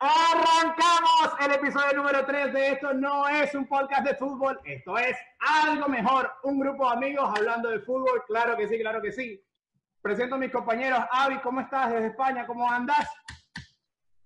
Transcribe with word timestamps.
Arrancamos 0.00 1.34
el 1.40 1.52
episodio 1.54 1.94
número 1.94 2.24
3 2.24 2.52
de 2.52 2.68
esto 2.68 2.94
no 2.94 3.28
es 3.28 3.52
un 3.56 3.66
podcast 3.66 4.06
de 4.06 4.14
fútbol, 4.14 4.60
esto 4.64 4.96
es 4.96 5.16
algo 5.40 5.88
mejor, 5.88 6.30
un 6.44 6.60
grupo 6.60 6.88
de 6.88 6.96
amigos 6.96 7.28
hablando 7.36 7.68
de 7.68 7.80
fútbol, 7.80 8.22
claro 8.28 8.56
que 8.56 8.68
sí, 8.68 8.78
claro 8.78 9.02
que 9.02 9.10
sí. 9.10 9.42
Presento 10.00 10.36
a 10.36 10.38
mis 10.38 10.52
compañeros, 10.52 11.00
Avi, 11.10 11.40
¿cómo 11.40 11.62
estás 11.62 11.92
desde 11.92 12.06
España? 12.08 12.46
¿Cómo 12.46 12.70
andas? 12.70 13.08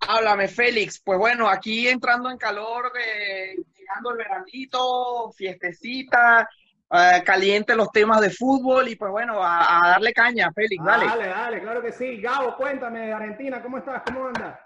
Háblame, 0.00 0.46
Félix. 0.46 1.00
Pues 1.00 1.18
bueno, 1.18 1.48
aquí 1.48 1.88
entrando 1.88 2.28
en 2.30 2.36
calor, 2.36 2.92
eh, 3.02 3.56
llegando 3.74 4.10
el 4.10 4.18
veranito, 4.18 5.32
fiestecita, 5.32 6.50
eh, 6.92 7.22
caliente 7.24 7.74
los 7.74 7.90
temas 7.90 8.20
de 8.20 8.30
fútbol 8.30 8.88
y 8.88 8.96
pues 8.96 9.10
bueno, 9.10 9.42
a, 9.42 9.86
a 9.86 9.88
darle 9.90 10.12
caña, 10.12 10.50
Félix, 10.54 10.84
dale. 10.84 11.06
Dale, 11.06 11.26
dale, 11.28 11.60
claro 11.60 11.82
que 11.82 11.92
sí. 11.92 12.20
Gabo, 12.20 12.56
cuéntame 12.56 13.12
Argentina, 13.12 13.62
¿cómo 13.62 13.78
estás? 13.78 14.02
¿Cómo 14.06 14.26
andas? 14.26 14.58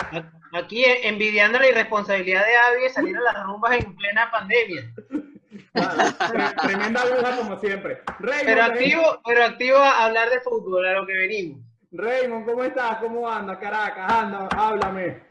Aquí 0.52 0.84
envidiando 0.84 1.58
la 1.58 1.68
irresponsabilidad 1.68 2.44
de 2.44 2.56
Avi 2.56 2.82
de 2.82 2.90
salir 2.90 3.16
a 3.16 3.20
las 3.32 3.44
rumbas 3.44 3.76
en 3.78 3.94
plena 3.96 4.30
pandemia. 4.30 4.82
Vale, 5.74 6.12
tremenda 6.62 7.04
duda 7.06 7.36
como 7.36 7.58
siempre. 7.60 8.02
Raymond, 8.18 8.44
Pero 8.46 8.62
activo, 8.62 9.22
pero 9.24 9.44
activo 9.44 9.78
a 9.78 10.04
hablar 10.04 10.30
de 10.30 10.40
fútbol, 10.40 10.86
a 10.86 10.92
lo 10.94 11.06
que 11.06 11.14
venimos. 11.14 11.60
Raymond, 11.92 12.44
¿cómo 12.46 12.64
estás? 12.64 12.96
¿Cómo 12.98 13.28
andas? 13.30 13.58
Caracas, 13.58 14.10
anda, 14.12 14.48
háblame. 14.50 15.24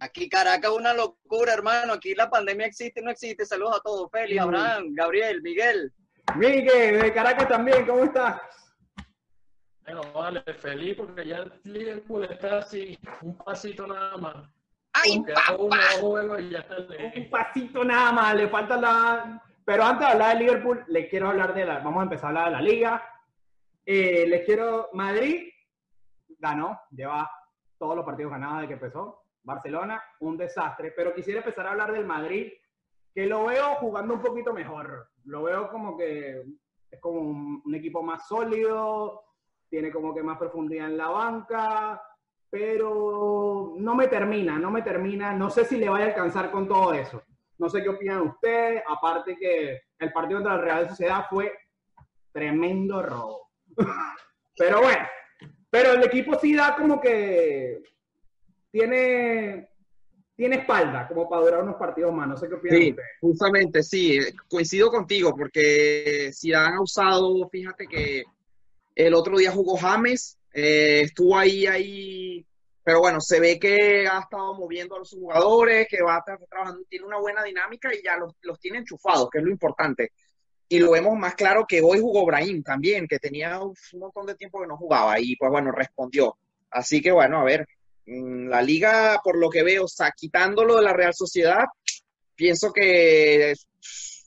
Aquí 0.00 0.28
Caracas 0.28 0.70
una 0.72 0.92
locura, 0.94 1.52
hermano. 1.52 1.92
Aquí 1.92 2.14
la 2.14 2.28
pandemia 2.28 2.66
existe, 2.66 3.00
no 3.02 3.10
existe. 3.10 3.46
Saludos 3.46 3.76
a 3.78 3.82
todos. 3.82 4.10
Feli, 4.10 4.36
Mm. 4.36 4.40
Abraham, 4.42 4.84
Gabriel, 4.94 5.42
Miguel. 5.42 5.92
Miguel, 6.36 7.00
de 7.00 7.12
Caracas 7.12 7.48
también, 7.48 7.86
¿cómo 7.86 8.04
estás? 8.04 8.40
Bueno, 9.84 10.00
vale, 10.14 10.42
feliz 10.58 10.96
porque 10.96 11.26
ya 11.26 11.38
el 11.38 11.52
Liverpool 11.64 12.24
está 12.24 12.58
así, 12.58 12.98
un 13.20 13.36
pasito 13.36 13.86
nada 13.86 14.16
más. 14.16 14.36
¡Ay, 14.92 15.18
uno 15.18 15.70
papá! 15.70 16.00
juego 16.00 16.38
y 16.38 16.50
ya 16.50 16.60
está 16.60 16.76
Un 17.16 17.30
pasito 17.30 17.84
nada 17.84 18.12
más, 18.12 18.34
le 18.34 18.48
falta 18.48 18.76
la... 18.76 19.42
Pero 19.64 19.84
antes 19.84 20.06
de 20.06 20.12
hablar 20.12 20.38
de 20.38 20.44
Liverpool, 20.44 20.84
les 20.88 21.08
quiero 21.08 21.28
hablar 21.28 21.54
de 21.54 21.64
la... 21.64 21.78
Vamos 21.78 22.00
a 22.00 22.04
empezar 22.04 22.26
a 22.26 22.28
hablar 22.28 22.44
de 22.46 22.52
la 22.52 22.62
liga. 22.62 23.02
Eh, 23.86 24.26
les 24.28 24.44
quiero... 24.44 24.90
Madrid 24.92 25.48
ganó, 26.38 26.80
lleva 26.90 27.30
todos 27.78 27.96
los 27.96 28.04
partidos 28.04 28.32
ganados 28.32 28.56
desde 28.56 28.68
que 28.68 28.74
empezó. 28.74 29.24
Barcelona, 29.42 30.02
un 30.20 30.36
desastre. 30.36 30.92
Pero 30.94 31.14
quisiera 31.14 31.40
empezar 31.40 31.66
a 31.66 31.70
hablar 31.70 31.92
del 31.92 32.04
Madrid, 32.04 32.52
que 33.14 33.26
lo 33.26 33.46
veo 33.46 33.76
jugando 33.76 34.14
un 34.14 34.20
poquito 34.20 34.52
mejor. 34.52 35.08
Lo 35.24 35.42
veo 35.42 35.68
como 35.70 35.96
que 35.96 36.42
es 36.90 37.00
como 37.00 37.20
un, 37.20 37.74
equipo 37.74 38.02
más 38.02 38.26
sólido, 38.26 39.24
tiene 39.68 39.90
como 39.90 40.14
que 40.14 40.22
más 40.22 40.38
profundidad 40.38 40.86
en 40.86 40.98
la 40.98 41.08
banca, 41.08 42.02
pero 42.50 43.74
no 43.78 43.94
me 43.94 44.08
termina, 44.08 44.58
no 44.58 44.70
me 44.70 44.82
termina. 44.82 45.32
No 45.32 45.50
sé 45.50 45.64
si 45.64 45.76
le 45.76 45.88
vaya 45.88 46.06
a 46.06 46.08
alcanzar 46.08 46.50
con 46.50 46.68
todo 46.68 46.92
eso. 46.92 47.22
No 47.58 47.68
sé 47.68 47.82
qué 47.82 47.88
opinan 47.88 48.22
ustedes, 48.22 48.82
aparte 48.86 49.36
que 49.36 49.80
el 49.98 50.12
partido 50.12 50.40
contra 50.40 50.56
la 50.56 50.62
Real 50.62 50.88
Sociedad 50.88 51.26
fue 51.30 51.52
tremendo 52.32 53.02
robo. 53.02 53.50
pero 54.56 54.82
bueno, 54.82 55.06
pero 55.70 55.92
el 55.92 56.02
equipo 56.04 56.38
sí 56.38 56.54
da 56.54 56.76
como 56.76 57.00
que 57.00 57.82
tiene, 58.70 59.70
tiene 60.36 60.56
espalda 60.56 61.06
como 61.08 61.28
para 61.28 61.42
durar 61.42 61.62
unos 61.62 61.76
partidos 61.76 62.12
más. 62.12 62.28
No 62.28 62.36
sé 62.36 62.48
qué 62.48 62.54
opinan 62.54 62.78
Sí, 62.78 62.90
ustedes. 62.90 63.08
justamente, 63.20 63.82
sí, 63.82 64.18
coincido 64.48 64.90
contigo, 64.90 65.34
porque 65.36 66.30
si 66.32 66.52
han 66.52 66.78
usado, 66.78 67.48
fíjate 67.48 67.86
que 67.86 68.24
el 68.94 69.14
otro 69.14 69.38
día 69.38 69.52
jugó 69.52 69.76
James, 69.76 70.38
eh, 70.52 71.02
estuvo 71.02 71.36
ahí, 71.36 71.66
ahí, 71.66 72.46
pero 72.82 73.00
bueno, 73.00 73.20
se 73.20 73.40
ve 73.40 73.58
que 73.58 74.06
ha 74.06 74.20
estado 74.20 74.54
moviendo 74.54 74.96
a 74.96 74.98
los 74.98 75.10
jugadores, 75.10 75.86
que 75.88 76.02
va 76.02 76.16
a 76.16 76.18
estar 76.18 76.38
trabajando, 76.48 76.82
tiene 76.88 77.06
una 77.06 77.18
buena 77.18 77.42
dinámica 77.44 77.94
y 77.94 78.02
ya 78.02 78.16
los, 78.16 78.34
los 78.42 78.58
tiene 78.58 78.78
enchufados, 78.78 79.30
que 79.30 79.38
es 79.38 79.44
lo 79.44 79.50
importante. 79.50 80.10
Y 80.68 80.78
lo 80.78 80.90
vemos 80.92 81.16
más 81.18 81.34
claro 81.34 81.66
que 81.68 81.82
hoy 81.82 82.00
jugó 82.00 82.24
Brahim 82.24 82.62
también, 82.62 83.06
que 83.06 83.18
tenía 83.18 83.60
un 83.60 83.74
montón 83.94 84.26
de 84.26 84.34
tiempo 84.34 84.60
que 84.60 84.66
no 84.66 84.76
jugaba 84.78 85.20
y 85.20 85.36
pues 85.36 85.50
bueno, 85.50 85.70
respondió. 85.70 86.36
Así 86.70 87.02
que 87.02 87.12
bueno, 87.12 87.38
a 87.40 87.44
ver, 87.44 87.68
la 88.06 88.62
liga, 88.62 89.20
por 89.22 89.38
lo 89.38 89.48
que 89.50 89.62
veo, 89.62 89.84
o 89.84 89.88
sea, 89.88 90.10
quitándolo 90.16 90.76
de 90.76 90.82
la 90.82 90.92
Real 90.92 91.14
Sociedad, 91.14 91.64
pienso 92.34 92.72
que 92.72 93.54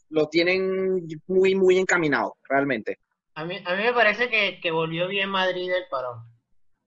lo 0.09 0.27
tienen 0.27 1.05
muy, 1.27 1.55
muy 1.55 1.77
encaminado, 1.77 2.37
realmente. 2.47 2.99
A 3.35 3.43
mí, 3.43 3.61
a 3.65 3.75
mí 3.75 3.83
me 3.83 3.93
parece 3.93 4.29
que, 4.29 4.59
que 4.61 4.71
volvió 4.71 5.07
bien 5.07 5.29
Madrid 5.29 5.69
del 5.69 5.87
parón. 5.89 6.23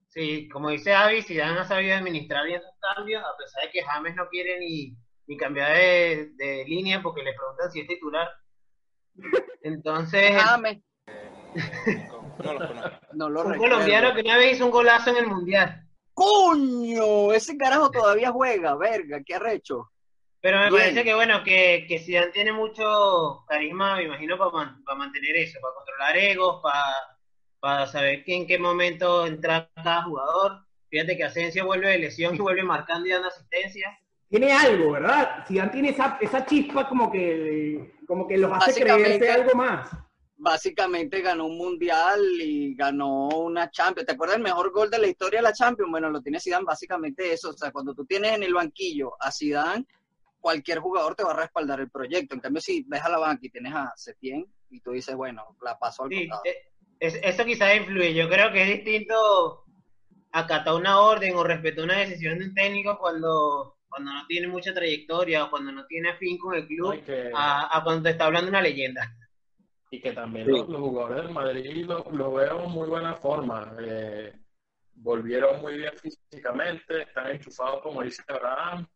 Sí, 0.07 0.49
como 0.49 0.69
dice 0.69 0.93
Avi, 0.93 1.21
Zidane 1.21 1.59
ha 1.59 1.65
sabido 1.65 1.95
administrar 1.95 2.45
bien 2.47 2.61
sus 2.61 2.71
cambios, 2.95 3.23
a 3.23 3.37
pesar 3.37 3.63
de 3.63 3.69
que 3.71 3.83
James 3.83 4.15
no 4.15 4.27
quiere 4.29 4.57
ni, 4.59 4.95
ni 5.27 5.37
cambiar 5.37 5.73
de, 5.77 6.31
de 6.35 6.65
línea 6.65 7.03
porque 7.03 7.21
le 7.21 7.33
preguntan 7.35 7.71
si 7.71 7.81
es 7.81 7.87
titular. 7.87 8.27
Entonces, 9.61 10.31
James. 10.35 10.79
No 13.13 13.27
lo 13.27 13.41
un 13.43 13.51
recuerdo. 13.51 13.75
colombiano 13.75 14.15
que 14.15 14.21
una 14.21 14.37
vez 14.37 14.55
hizo 14.55 14.65
un 14.65 14.71
golazo 14.71 15.09
en 15.09 15.17
el 15.17 15.27
Mundial. 15.27 15.85
¡Coño! 16.19 17.31
Ese 17.31 17.57
carajo 17.57 17.89
todavía 17.89 18.29
juega, 18.29 18.75
verga, 18.75 19.21
qué 19.25 19.35
arrecho. 19.35 19.89
Pero 20.41 20.57
me 20.57 20.69
Bien. 20.69 20.81
parece 20.81 21.03
que, 21.05 21.13
bueno, 21.13 21.41
que, 21.45 21.85
que 21.87 21.99
Zidane 21.99 22.31
tiene 22.31 22.51
mucho 22.51 23.45
carisma, 23.47 23.95
me 23.95 24.03
imagino, 24.03 24.37
para, 24.37 24.77
para 24.85 24.97
mantener 24.97 25.37
eso, 25.37 25.59
para 25.61 25.75
controlar 25.75 26.17
egos, 26.17 26.59
para, 26.61 26.83
para 27.61 27.87
saber 27.87 28.25
que 28.25 28.35
en 28.35 28.47
qué 28.47 28.59
momento 28.59 29.25
entra 29.27 29.69
cada 29.73 30.03
jugador. 30.03 30.65
Fíjate 30.89 31.15
que 31.15 31.23
Asensio 31.23 31.65
vuelve 31.65 31.87
de 31.87 31.99
lesión 31.99 32.35
y 32.35 32.39
vuelve 32.39 32.63
marcando 32.63 33.07
y 33.07 33.11
dando 33.11 33.29
asistencia. 33.29 33.97
Tiene 34.27 34.51
algo, 34.51 34.91
¿verdad? 34.91 35.45
Zidane 35.47 35.71
tiene 35.71 35.89
esa, 35.91 36.17
esa 36.19 36.45
chispa 36.45 36.89
como 36.89 37.09
que, 37.09 37.93
como 38.05 38.27
que 38.27 38.37
los 38.37 38.51
hace 38.51 38.81
creerse 38.81 39.31
algo 39.31 39.55
más. 39.55 39.89
Básicamente 40.41 41.19
ganó 41.21 41.47
un 41.47 41.57
mundial 41.57 42.21
y 42.39 42.73
ganó 42.73 43.27
una 43.27 43.69
Champions. 43.69 44.07
¿Te 44.07 44.13
acuerdas 44.13 44.37
el 44.37 44.43
mejor 44.43 44.71
gol 44.71 44.89
de 44.89 44.97
la 44.97 45.07
historia 45.07 45.39
de 45.39 45.43
la 45.43 45.51
Champions? 45.53 45.91
Bueno, 45.91 46.09
lo 46.09 46.21
tiene 46.21 46.39
Zidane, 46.39 46.63
básicamente 46.63 47.33
eso. 47.33 47.49
O 47.49 47.53
sea, 47.53 47.71
cuando 47.73 47.93
tú 47.93 48.05
tienes 48.05 48.33
en 48.35 48.43
el 48.43 48.53
banquillo 48.53 49.11
a 49.19 49.33
Zidane, 49.33 49.85
cualquier 50.39 50.79
jugador 50.79 51.13
te 51.15 51.25
va 51.25 51.31
a 51.31 51.35
respaldar 51.41 51.81
el 51.81 51.91
proyecto. 51.91 52.35
En 52.35 52.39
cambio, 52.41 52.61
si 52.61 52.85
ves 52.87 53.01
a 53.01 53.09
la 53.09 53.17
banca 53.17 53.41
y 53.45 53.49
tienes 53.49 53.73
a 53.75 53.91
Setién 53.97 54.45
y 54.69 54.79
tú 54.79 54.91
dices, 54.91 55.13
bueno, 55.13 55.57
la 55.61 55.77
paso 55.77 56.03
al 56.03 56.09
Sí, 56.09 56.29
costado. 56.29 56.41
eh, 56.45 56.71
es- 57.01 57.19
eso 57.21 57.43
quizás 57.43 57.75
influye. 57.75 58.13
Yo 58.13 58.29
creo 58.29 58.49
que 58.53 58.61
es 58.63 58.69
distinto 58.83 59.65
acatar 60.31 60.73
una 60.73 61.01
orden 61.01 61.35
o 61.35 61.43
respetar 61.43 61.83
una 61.83 61.97
decisión 61.97 62.39
de 62.39 62.45
un 62.45 62.53
técnico 62.53 62.97
cuando, 62.97 63.77
cuando 63.89 64.13
no 64.13 64.25
tiene 64.27 64.47
mucha 64.47 64.73
trayectoria 64.73 65.43
o 65.43 65.49
cuando 65.49 65.73
no 65.73 65.85
tiene 65.85 66.15
fin 66.15 66.37
con 66.37 66.55
el 66.55 66.65
club 66.65 66.91
a, 67.35 67.77
a 67.77 67.83
cuando 67.83 68.03
te 68.03 68.11
está 68.11 68.25
hablando 68.27 68.47
una 68.49 68.61
leyenda. 68.61 69.13
Y 69.91 69.99
que 70.01 70.11
también 70.13 70.45
Sí. 70.45 70.51
los, 70.51 70.69
los 70.69 70.81
jugadores 70.81 71.23
del 71.23 71.33
Madrid 71.33 71.85
lo, 71.85 72.05
lo 72.11 72.33
veo 72.33 72.63
en 72.63 72.71
muy 72.71 72.87
buena 72.87 73.15
forma. 73.15 73.73
Eh, 73.81 74.33
volvieron 74.95 75.61
muy 75.61 75.77
bien 75.77 75.93
físicamente, 75.97 77.03
están 77.03 77.31
enchufados, 77.31 77.81
como 77.81 78.01
dice 78.03 78.23
Abraham. 78.27 78.87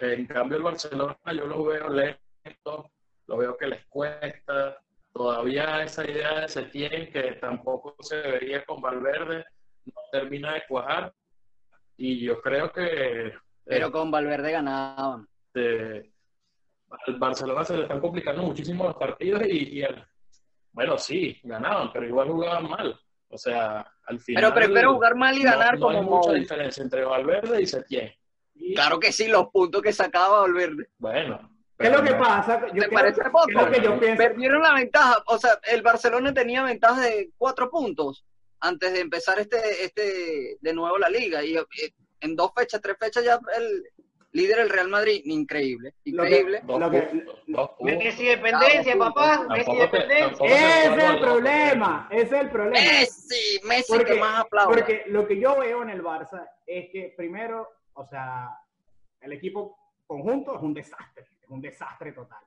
En 0.00 0.26
cambio, 0.26 0.58
el 0.58 0.62
Barcelona 0.64 1.16
yo 1.34 1.46
lo 1.46 1.64
veo 1.64 1.88
lento, 1.88 2.90
lo 3.26 3.36
veo 3.38 3.56
que 3.56 3.68
les 3.68 3.86
cuesta. 3.86 4.78
Todavía 5.12 5.82
esa 5.82 6.04
idea 6.08 6.40
de 6.40 6.48
Setién, 6.48 7.10
que 7.10 7.32
tampoco 7.40 7.96
se 8.00 8.16
vería 8.16 8.64
con 8.64 8.80
Valverde, 8.82 9.44
no 9.86 10.00
termina 10.12 10.52
de 10.54 10.62
cuajar. 10.68 11.12
Y 11.96 12.20
yo 12.20 12.40
creo 12.42 12.70
que 12.70 13.32
Pero 13.64 13.90
con 13.90 14.10
Valverde 14.10 14.52
ganaban. 14.52 15.26
este, 15.46 16.12
al 16.90 17.18
Barcelona 17.18 17.64
se 17.64 17.76
le 17.76 17.82
están 17.82 18.00
complicando 18.00 18.42
muchísimo 18.42 18.84
los 18.84 18.96
partidos 18.96 19.42
y, 19.46 19.78
y 19.78 19.82
el- 19.82 20.04
bueno, 20.78 20.96
sí, 20.98 21.36
ganaban, 21.42 21.92
pero 21.92 22.06
igual 22.06 22.28
jugaban 22.28 22.68
mal. 22.70 23.00
O 23.30 23.36
sea, 23.36 23.84
al 24.06 24.20
final. 24.20 24.42
Pero 24.44 24.54
prefiero 24.54 24.94
jugar 24.94 25.16
mal 25.16 25.36
y 25.36 25.42
no- 25.42 25.50
ganar 25.50 25.76
no 25.78 25.88
hay 25.90 25.96
como 25.96 26.10
mucha 26.16 26.28
Mou. 26.30 26.38
diferencia 26.38 26.82
entre 26.84 27.04
Valverde 27.04 27.60
y 27.62 27.66
Setién. 27.66 28.12
Y, 28.54 28.74
Claro 28.74 29.00
que 29.00 29.10
sí, 29.12 29.26
los 29.26 29.48
puntos 29.48 29.82
que 29.82 29.92
sacaba 29.92 30.40
Valverde. 30.42 30.88
Bueno. 30.98 31.50
¿Qué 31.76 31.86
es 31.88 31.92
lo 31.92 32.02
que 32.02 32.10
no- 32.12 32.18
pasa? 32.18 32.60
Yo 32.68 32.74
¿Te 32.74 32.78
creo- 32.88 32.90
parece 32.92 33.20
¿qué 33.22 33.30
poco? 33.30 33.48
es 33.48 33.54
lo 33.56 33.70
que 33.70 33.80
yo 33.82 33.98
pienso? 34.00 34.22
Perdieron 34.22 34.62
la 34.62 34.74
ventaja. 34.74 35.22
O 35.26 35.36
sea, 35.38 35.58
el 35.64 35.82
Barcelona 35.82 36.32
tenía 36.32 36.62
ventaja 36.62 37.00
de 37.02 37.30
cuatro 37.36 37.68
puntos 37.70 38.24
antes 38.60 38.92
de 38.92 39.00
empezar 39.00 39.38
este, 39.40 39.84
este 39.84 40.56
de 40.60 40.72
nuevo 40.72 40.96
la 40.98 41.08
liga. 41.08 41.44
Y 41.44 41.56
eh, 41.56 41.64
en 42.20 42.34
dos 42.36 42.52
fechas, 42.56 42.80
tres 42.80 42.96
fechas 42.98 43.24
ya 43.24 43.38
el 43.56 43.82
líder 44.32 44.58
el 44.60 44.70
Real 44.70 44.88
Madrid. 44.88 45.22
Increíble, 45.24 45.94
Lo 46.04 46.22
que- 46.24 46.28
increíble. 46.28 46.62
Lo 47.46 47.76
que-. 47.78 47.96
Messi 47.96 48.26
dependencia, 48.26 48.96
papá. 48.98 49.46
Messi 49.48 49.76
dependencia. 49.76 50.46
Ese 50.46 50.94
es 50.96 51.10
el 51.10 51.20
problema, 51.20 52.08
ese 52.10 52.22
es 52.22 52.32
el 52.32 52.50
problema. 52.50 52.86
Messi, 52.86 53.60
Messi 53.66 53.92
Porque, 53.92 54.12
que 54.14 54.20
más 54.20 54.40
aplaude. 54.40 54.74
porque 54.74 55.04
lo 55.06 55.26
que 55.26 55.38
yo 55.40 55.58
veo 55.58 55.82
en 55.82 55.90
el 55.90 56.02
Barça 56.02 56.48
es 56.66 56.90
que 56.90 57.14
primero, 57.16 57.68
o 57.94 58.04
sea, 58.06 58.50
el 59.20 59.32
equipo 59.32 59.76
conjunto 60.06 60.56
es 60.56 60.62
un 60.62 60.74
desastre, 60.74 61.26
es 61.42 61.48
un 61.48 61.60
desastre 61.60 62.12
total. 62.12 62.40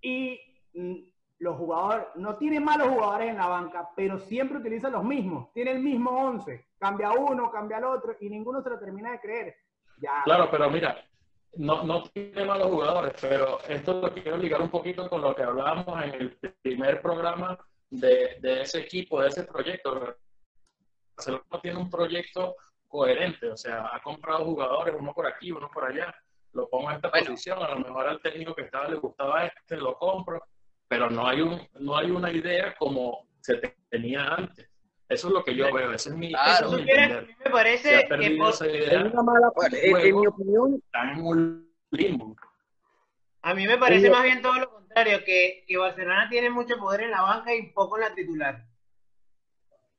Y 0.00 0.38
mm, 0.74 0.94
los 1.38 1.56
jugadores, 1.56 2.06
no 2.16 2.36
tiene 2.36 2.60
malos 2.60 2.88
jugadores 2.88 3.28
en 3.30 3.36
la 3.36 3.46
banca, 3.48 3.88
pero 3.96 4.18
siempre 4.18 4.58
utiliza 4.58 4.88
los 4.90 5.02
mismos, 5.04 5.52
tiene 5.52 5.72
el 5.72 5.80
mismo 5.80 6.10
11, 6.10 6.66
cambia 6.78 7.12
uno, 7.12 7.50
cambia 7.50 7.78
el 7.78 7.84
otro 7.84 8.16
y 8.20 8.28
ninguno 8.28 8.62
se 8.62 8.70
lo 8.70 8.78
termina 8.78 9.12
de 9.12 9.20
creer. 9.20 9.56
Ya. 9.98 10.22
Claro, 10.24 10.48
pero 10.50 10.68
mira, 10.70 11.04
no, 11.56 11.82
no 11.84 12.02
tiene 12.04 12.44
malos 12.44 12.68
jugadores, 12.68 13.12
pero 13.20 13.60
esto 13.68 14.00
lo 14.00 14.12
quiero 14.12 14.36
ligar 14.36 14.60
un 14.60 14.70
poquito 14.70 15.08
con 15.08 15.20
lo 15.22 15.34
que 15.34 15.42
hablábamos 15.42 16.02
en 16.04 16.14
el 16.14 16.30
primer 16.62 17.00
programa 17.00 17.58
de, 17.90 18.38
de 18.40 18.62
ese 18.62 18.80
equipo, 18.80 19.20
de 19.22 19.28
ese 19.28 19.44
proyecto. 19.44 20.16
Barcelona 21.16 21.44
tiene 21.62 21.78
un 21.78 21.90
proyecto 21.90 22.56
coherente, 22.88 23.48
o 23.50 23.56
sea, 23.56 23.88
ha 23.92 24.00
comprado 24.02 24.44
jugadores, 24.44 24.94
uno 24.98 25.12
por 25.12 25.26
aquí, 25.26 25.52
uno 25.52 25.70
por 25.72 25.84
allá, 25.84 26.14
lo 26.52 26.68
pongo 26.68 26.90
en 26.90 26.96
esta 26.96 27.10
Bueno. 27.10 27.26
posición, 27.26 27.62
a 27.62 27.68
lo 27.70 27.78
mejor 27.80 28.06
al 28.08 28.20
técnico 28.20 28.54
que 28.54 28.62
estaba 28.62 28.88
le 28.88 28.96
gustaba 28.96 29.46
este, 29.46 29.76
lo 29.76 29.94
compro, 29.96 30.42
pero 30.88 31.08
no 31.10 31.26
hay 31.26 31.40
un, 31.40 31.60
no 31.80 31.96
hay 31.96 32.10
una 32.10 32.30
idea 32.32 32.74
como 32.76 33.26
se 33.40 33.56
te- 33.58 33.76
tenía 33.90 34.24
antes. 34.34 34.68
Eso 35.08 35.28
es 35.28 35.34
lo 35.34 35.44
que 35.44 35.54
yo 35.54 35.72
veo, 35.72 35.92
ese 35.92 36.08
es 36.10 36.14
mi, 36.16 36.30
Claro. 36.30 36.76
ese 36.78 36.92
es 36.92 37.22
mi 37.26 37.34
me 37.44 37.50
parece 37.50 38.06
que 38.08 38.26
Es 38.26 39.12
una 39.12 39.22
mala, 39.22 39.50
en, 39.70 39.96
en 39.96 40.20
mi 40.20 40.26
opinión, 40.26 40.74
están 40.84 41.10
en 41.18 41.26
un 41.26 41.74
limbo. 41.90 42.34
a 43.42 43.54
mí 43.54 43.66
me 43.66 43.76
parece 43.76 44.08
más 44.10 44.22
bien 44.22 44.40
todo 44.40 44.58
lo 44.58 44.70
contrario, 44.70 45.22
que, 45.24 45.64
que 45.68 45.76
Barcelona 45.76 46.28
tiene 46.30 46.48
mucho 46.50 46.78
poder 46.78 47.02
en 47.02 47.10
la 47.10 47.20
banca 47.20 47.54
y 47.54 47.70
poco 47.72 47.96
en 47.96 48.02
la 48.02 48.14
titular. 48.14 48.64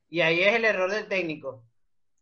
Y 0.10 0.22
ahí 0.22 0.42
es 0.42 0.56
el 0.56 0.66
error 0.66 0.90
del 0.92 1.08
técnico. 1.08 1.64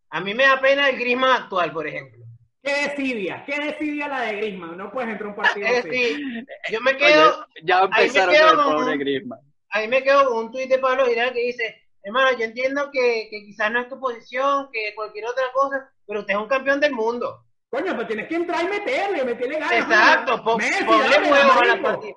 A 0.09 0.19
mí 0.19 0.33
me 0.33 0.44
da 0.44 0.59
pena 0.59 0.89
el 0.89 0.97
Griezmann 0.97 1.44
actual, 1.44 1.71
por 1.71 1.88
ejemplo. 1.88 2.24
Qué 2.62 2.71
desidia, 2.88 3.44
qué 3.45 3.59
desidia 3.59 4.07
la 4.07 4.21
de 4.21 4.36
Griezmann. 4.38 4.77
No 4.77 4.91
puedes 4.91 5.09
entrar 5.09 5.27
a 5.27 5.29
un 5.31 5.36
partido 5.36 5.68
Es 5.68 5.79
así. 5.79 5.89
decir, 5.89 6.45
yo 6.71 6.81
me 6.81 6.95
quedo, 6.97 7.29
Oye, 7.39 7.62
ya 7.63 7.79
ahí 7.79 7.89
me 7.89 8.01
empezaron 8.06 8.33
quedo 8.36 8.56
con 8.56 8.89
el 8.89 9.00
pobre 9.00 9.24
ahí 9.69 9.88
me 9.88 10.03
quedo 10.03 10.29
con 10.29 10.45
un 10.45 10.51
tuit 10.51 10.69
de 10.69 10.77
Pablo 10.79 11.06
Giral 11.07 11.33
que 11.33 11.41
dice, 11.41 11.82
hermano, 12.03 12.38
yo 12.38 12.45
entiendo 12.45 12.89
que, 12.91 13.27
que 13.29 13.44
quizás 13.45 13.71
no 13.71 13.79
es 13.79 13.89
tu 13.89 14.00
posición, 14.00 14.69
que 14.71 14.94
cualquier 14.95 15.25
otra 15.25 15.45
cosa, 15.53 15.89
pero 16.05 16.19
usted 16.21 16.33
es 16.33 16.39
un 16.39 16.47
campeón 16.47 16.79
del 16.79 16.91
mundo. 16.94 17.45
Coño, 17.69 17.95
pues 17.95 18.07
tienes 18.07 18.27
que 18.27 18.35
entrar 18.35 18.63
y 18.63 18.67
meterle, 18.67 19.23
meterle 19.23 19.59
ganas. 19.59 19.71
Exacto, 19.79 20.31
mano. 20.33 20.44
pon- 20.44 20.57
Messi, 20.57 20.83
ponle 20.83 21.09
dale, 21.09 21.31
huevos 21.31 21.57
a 21.57 21.65
la 21.65 21.81
partida. 21.81 22.13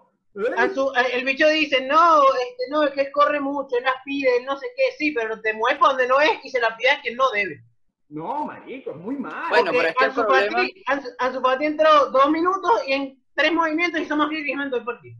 El 1.12 1.24
bicho 1.24 1.48
dice, 1.48 1.80
no, 1.86 2.22
este, 2.34 2.64
no, 2.70 2.82
es 2.82 2.90
que 2.92 3.00
él 3.02 3.10
corre 3.10 3.40
mucho, 3.40 3.74
él 3.78 3.84
las 3.84 3.94
pide, 4.04 4.36
él 4.36 4.44
no 4.44 4.58
sé 4.58 4.66
qué, 4.76 4.92
sí, 4.98 5.12
pero 5.12 5.40
te 5.40 5.54
mueve 5.54 5.78
para 5.78 5.92
donde 5.94 6.08
no 6.08 6.20
es 6.20 6.44
y 6.44 6.50
se 6.50 6.60
la 6.60 6.76
pide 6.76 6.90
a 6.90 7.00
quien 7.00 7.16
no 7.16 7.30
debe. 7.30 7.62
No, 8.10 8.44
marico, 8.44 8.90
es 8.90 8.96
muy 8.96 9.16
mal. 9.16 9.48
Bueno, 9.48 9.70
pero 9.72 9.88
es 9.88 9.94
que 9.96 10.04
Ansu 10.04 10.26
problema- 10.26 11.42
Fati 11.42 11.64
entró 11.64 12.10
dos 12.10 12.30
minutos 12.30 12.70
y 12.86 12.92
en 12.92 13.24
tres 13.34 13.52
movimientos 13.52 14.00
hizo 14.00 14.14
más 14.14 14.28
que 14.28 14.44
todo 14.68 14.76
el 14.76 14.84
partido. 14.84 15.16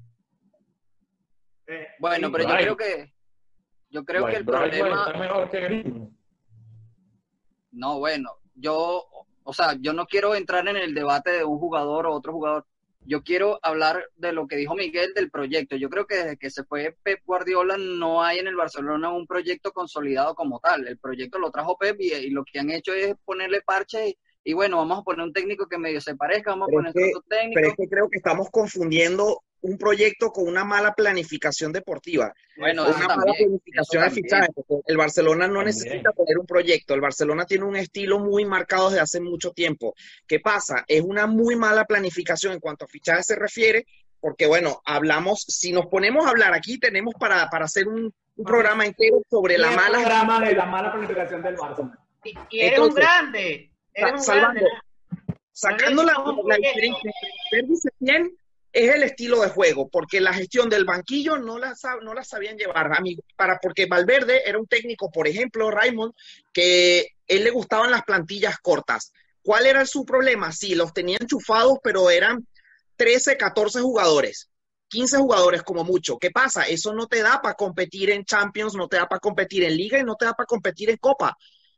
Eh, 1.68 1.88
Bueno, 1.98 2.28
sí, 2.28 2.32
pero 2.32 2.44
yo 2.48 2.56
creo 2.56 2.76
que 2.76 3.12
yo 3.90 4.04
creo 4.04 4.26
que 4.26 4.36
el 4.36 4.44
problema 4.44 5.04
está 5.06 5.18
mejor 5.18 5.50
que 5.50 5.60
Griezmann. 5.60 6.16
No, 7.72 7.98
bueno, 7.98 8.30
yo, 8.54 9.04
o 9.42 9.52
sea, 9.52 9.76
yo 9.80 9.92
no 9.92 10.06
quiero 10.06 10.34
entrar 10.34 10.66
en 10.68 10.76
el 10.76 10.94
debate 10.94 11.30
de 11.30 11.44
un 11.44 11.58
jugador 11.58 12.06
o 12.06 12.14
otro 12.14 12.32
jugador. 12.32 12.66
Yo 13.00 13.22
quiero 13.22 13.60
hablar 13.62 14.04
de 14.16 14.32
lo 14.32 14.48
que 14.48 14.56
dijo 14.56 14.74
Miguel 14.74 15.12
del 15.14 15.30
proyecto. 15.30 15.76
Yo 15.76 15.88
creo 15.88 16.06
que 16.06 16.16
desde 16.16 16.36
que 16.38 16.50
se 16.50 16.64
fue 16.64 16.96
Pep 17.02 17.20
Guardiola 17.24 17.76
no 17.78 18.22
hay 18.22 18.38
en 18.38 18.48
el 18.48 18.56
Barcelona 18.56 19.12
un 19.12 19.26
proyecto 19.26 19.72
consolidado 19.72 20.34
como 20.34 20.58
tal. 20.58 20.88
El 20.88 20.98
proyecto 20.98 21.38
lo 21.38 21.50
trajo 21.50 21.76
Pep 21.78 21.96
y, 22.00 22.12
y 22.14 22.30
lo 22.30 22.44
que 22.44 22.58
han 22.58 22.70
hecho 22.70 22.92
es 22.92 23.14
ponerle 23.24 23.60
parche 23.60 24.08
y, 24.08 24.18
y 24.42 24.52
bueno, 24.54 24.78
vamos 24.78 25.00
a 25.00 25.02
poner 25.02 25.26
un 25.26 25.32
técnico 25.32 25.68
que 25.68 25.76
medio 25.76 26.00
se 26.00 26.14
parezca, 26.14 26.50
vamos 26.52 26.68
a 26.68 26.72
poner 26.72 26.90
otro 26.90 27.22
técnico. 27.28 27.52
pero 27.54 27.68
es 27.68 27.74
que 27.74 27.88
creo 27.88 28.08
que 28.08 28.18
estamos 28.18 28.48
confundiendo 28.50 29.42
un 29.62 29.78
proyecto 29.78 30.30
con 30.30 30.46
una 30.46 30.64
mala 30.64 30.94
planificación 30.94 31.72
deportiva. 31.72 32.32
bueno, 32.56 32.86
una 32.88 33.06
mala 33.08 33.32
planificación 33.32 34.02
de 34.04 34.52
porque 34.54 34.82
El 34.86 34.96
Barcelona 34.96 35.46
no 35.48 35.54
También. 35.54 35.66
necesita 35.66 36.12
poner 36.12 36.38
un 36.38 36.46
proyecto. 36.46 36.94
El 36.94 37.00
Barcelona 37.00 37.44
tiene 37.46 37.64
un 37.64 37.76
estilo 37.76 38.18
muy 38.18 38.44
marcado 38.44 38.90
desde 38.90 39.00
hace 39.02 39.20
mucho 39.20 39.50
tiempo. 39.52 39.94
¿Qué 40.26 40.40
pasa? 40.40 40.84
Es 40.86 41.02
una 41.02 41.26
muy 41.26 41.56
mala 41.56 41.84
planificación 41.84 42.52
en 42.52 42.60
cuanto 42.60 42.84
a 42.84 42.88
fichajes 42.88 43.26
se 43.26 43.34
refiere, 43.36 43.86
porque 44.20 44.46
bueno, 44.46 44.80
hablamos, 44.84 45.42
si 45.48 45.72
nos 45.72 45.86
ponemos 45.86 46.26
a 46.26 46.30
hablar 46.30 46.54
aquí, 46.54 46.78
tenemos 46.78 47.14
para, 47.18 47.48
para 47.50 47.64
hacer 47.64 47.88
un, 47.88 48.12
un 48.36 48.44
programa 48.44 48.84
entero 48.86 49.22
sobre 49.30 49.58
la 49.58 49.70
mala 49.72 49.98
programa 49.98 50.40
de 50.40 50.54
la 50.54 50.66
mala 50.66 50.92
planificación 50.92 51.42
del 51.42 51.56
Barça. 51.56 51.98
Y, 52.24 52.34
y 52.50 52.60
eres 52.60 52.78
un 52.80 52.94
grande, 52.94 53.70
eres 53.94 54.12
un 54.12 54.18
salvando- 54.20 54.60
grande. 54.60 55.36
sacando 55.52 56.02
la, 56.02 56.12
No, 56.14 56.34
diferencia 56.56 57.10
y 57.52 57.76
Setién, 57.76 58.36
es 58.76 58.94
el 58.94 59.04
estilo 59.04 59.40
de 59.40 59.48
juego, 59.48 59.88
porque 59.88 60.20
la 60.20 60.34
gestión 60.34 60.68
del 60.68 60.84
banquillo 60.84 61.38
no 61.38 61.58
la, 61.58 61.74
no 62.02 62.12
la 62.12 62.22
sabían 62.22 62.58
llevar. 62.58 62.92
A 62.92 63.00
mí, 63.00 63.16
para, 63.34 63.58
porque 63.58 63.86
Valverde 63.86 64.42
era 64.46 64.58
un 64.58 64.66
técnico, 64.66 65.10
por 65.10 65.26
ejemplo, 65.26 65.70
Raymond, 65.70 66.12
que 66.52 67.14
él 67.26 67.42
le 67.42 67.50
gustaban 67.50 67.90
las 67.90 68.02
plantillas 68.02 68.58
cortas. 68.58 69.14
¿Cuál 69.40 69.64
era 69.64 69.86
su 69.86 70.04
problema? 70.04 70.52
Sí, 70.52 70.74
los 70.74 70.92
tenía 70.92 71.16
enchufados, 71.18 71.78
pero 71.82 72.10
eran 72.10 72.46
13, 72.96 73.38
14 73.38 73.80
jugadores. 73.80 74.50
15 74.88 75.16
jugadores 75.16 75.62
como 75.62 75.82
mucho. 75.82 76.18
¿Qué 76.18 76.30
pasa? 76.30 76.64
Eso 76.64 76.92
no 76.92 77.06
te 77.06 77.22
da 77.22 77.40
para 77.40 77.54
competir 77.54 78.10
en 78.10 78.26
Champions, 78.26 78.74
no 78.74 78.88
te 78.88 78.98
da 78.98 79.08
para 79.08 79.20
competir 79.20 79.64
en 79.64 79.74
Liga 79.74 79.98
y 79.98 80.04
no 80.04 80.16
te 80.16 80.26
da 80.26 80.34
para 80.34 80.46
competir 80.46 80.90
en 80.90 80.98
Copa. 80.98 81.34